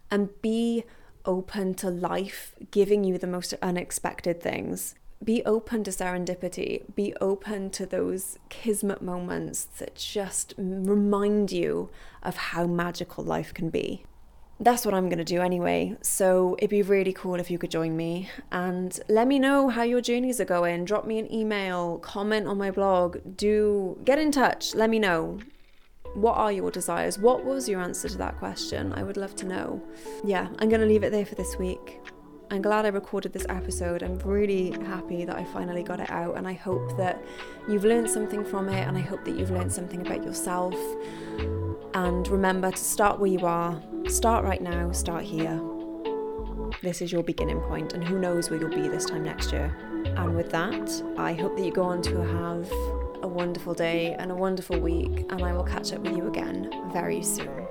And 0.10 0.30
be 0.41 0.84
open 1.24 1.74
to 1.76 1.89
life 1.89 2.56
giving 2.72 3.04
you 3.04 3.17
the 3.17 3.28
most 3.28 3.54
unexpected 3.62 4.41
things 4.41 4.96
be 5.24 5.44
open 5.46 5.84
to 5.84 5.92
serendipity, 5.92 6.84
be 6.96 7.14
open 7.22 7.70
to 7.72 7.86
those 7.86 8.38
kismet 8.50 9.02
moments 9.02 9.66
that 9.80 9.96
just 9.96 10.54
remind 10.58 11.52
you 11.52 11.90
of 12.24 12.36
how 12.36 12.66
magical 12.66 13.24
life 13.24 13.54
can 13.54 13.70
be. 13.70 14.04
That's 14.60 14.86
what 14.86 14.94
I'm 14.94 15.10
going 15.10 15.18
to 15.18 15.24
do 15.24 15.42
anyway. 15.42 15.96
So 16.02 16.56
it'd 16.60 16.70
be 16.70 16.84
really 16.84 17.14
cool 17.14 17.36
if 17.36 17.50
you 17.50 17.58
could 17.58 17.72
join 17.72 17.98
me 17.98 18.30
and 18.52 19.00
let 19.10 19.28
me 19.28 19.40
know 19.40 19.70
how 19.70 19.82
your 19.82 20.02
journeys 20.02 20.40
are 20.40 20.46
going. 20.46 20.86
Drop 20.86 21.06
me 21.06 21.18
an 21.18 21.32
email, 21.34 21.98
comment 22.00 22.48
on 22.48 22.58
my 22.60 22.70
blog, 22.70 23.18
do 23.36 23.98
get 24.04 24.20
in 24.20 24.32
touch, 24.32 24.76
let 24.76 24.90
me 24.90 25.00
know. 25.00 25.40
What 26.14 26.38
are 26.38 26.52
your 26.52 26.72
desires? 26.72 27.18
What 27.18 27.46
was 27.46 27.70
your 27.70 27.80
answer 27.80 28.10
to 28.10 28.18
that 28.18 28.38
question? 28.38 28.92
I 28.94 29.02
would 29.02 29.18
love 29.18 29.36
to 29.38 29.48
know. 29.48 29.82
Yeah, 30.26 30.50
I'm 30.60 30.68
going 30.68 30.82
to 30.82 30.88
leave 30.88 31.04
it 31.04 31.12
there 31.12 31.26
for 31.26 31.36
this 31.36 31.58
week. 31.58 32.02
I'm 32.52 32.62
glad 32.62 32.86
I 32.86 32.90
recorded 32.90 33.32
this 33.32 33.46
episode. 33.48 34.04
I'm 34.04 34.20
really 34.20 34.72
happy 34.86 35.24
that 35.24 35.38
I 35.38 35.46
finally 35.46 35.84
got 35.84 36.02
it 36.02 36.12
out, 36.12 36.36
and 36.36 36.46
I 36.46 36.52
hope 36.52 36.98
that 36.98 37.24
you've 37.70 37.86
learned 37.86 38.10
something 38.10 38.44
from 38.44 38.68
it, 38.68 38.86
and 38.86 38.98
I 38.98 39.00
hope 39.00 39.24
that 39.24 39.40
you've 39.40 39.52
learned 39.52 39.72
something 39.72 40.06
about 40.06 40.22
yourself. 40.22 40.76
And 41.94 42.28
remember 42.28 42.70
to 42.72 42.78
start 42.78 43.20
where 43.20 43.32
you 43.32 43.46
are, 43.46 43.82
start 44.10 44.44
right 44.44 44.62
now, 44.62 44.92
start 44.92 45.24
here. 45.24 45.62
This 46.84 47.02
is 47.02 47.10
your 47.10 47.24
beginning 47.24 47.62
point, 47.62 47.94
and 47.94 48.04
who 48.04 48.20
knows 48.20 48.50
where 48.50 48.60
you'll 48.60 48.70
be 48.70 48.90
this 48.90 49.06
time 49.06 49.24
next 49.24 49.54
year. 49.54 49.74
And 50.18 50.36
with 50.36 50.52
that, 50.52 51.04
I 51.18 51.32
hope 51.32 51.56
that 51.56 51.64
you 51.64 51.72
go 51.72 51.84
on 51.84 52.02
to 52.02 52.18
have 52.22 52.70
a 53.24 53.28
wonderful 53.30 53.74
day 53.74 54.14
and 54.16 54.30
a 54.30 54.36
wonderful 54.36 54.78
week, 54.78 55.26
and 55.30 55.42
I 55.42 55.54
will 55.54 55.64
catch 55.64 55.94
up 55.94 56.02
with 56.02 56.18
you 56.18 56.28
again 56.28 56.70
very 56.92 57.24
soon. 57.24 57.66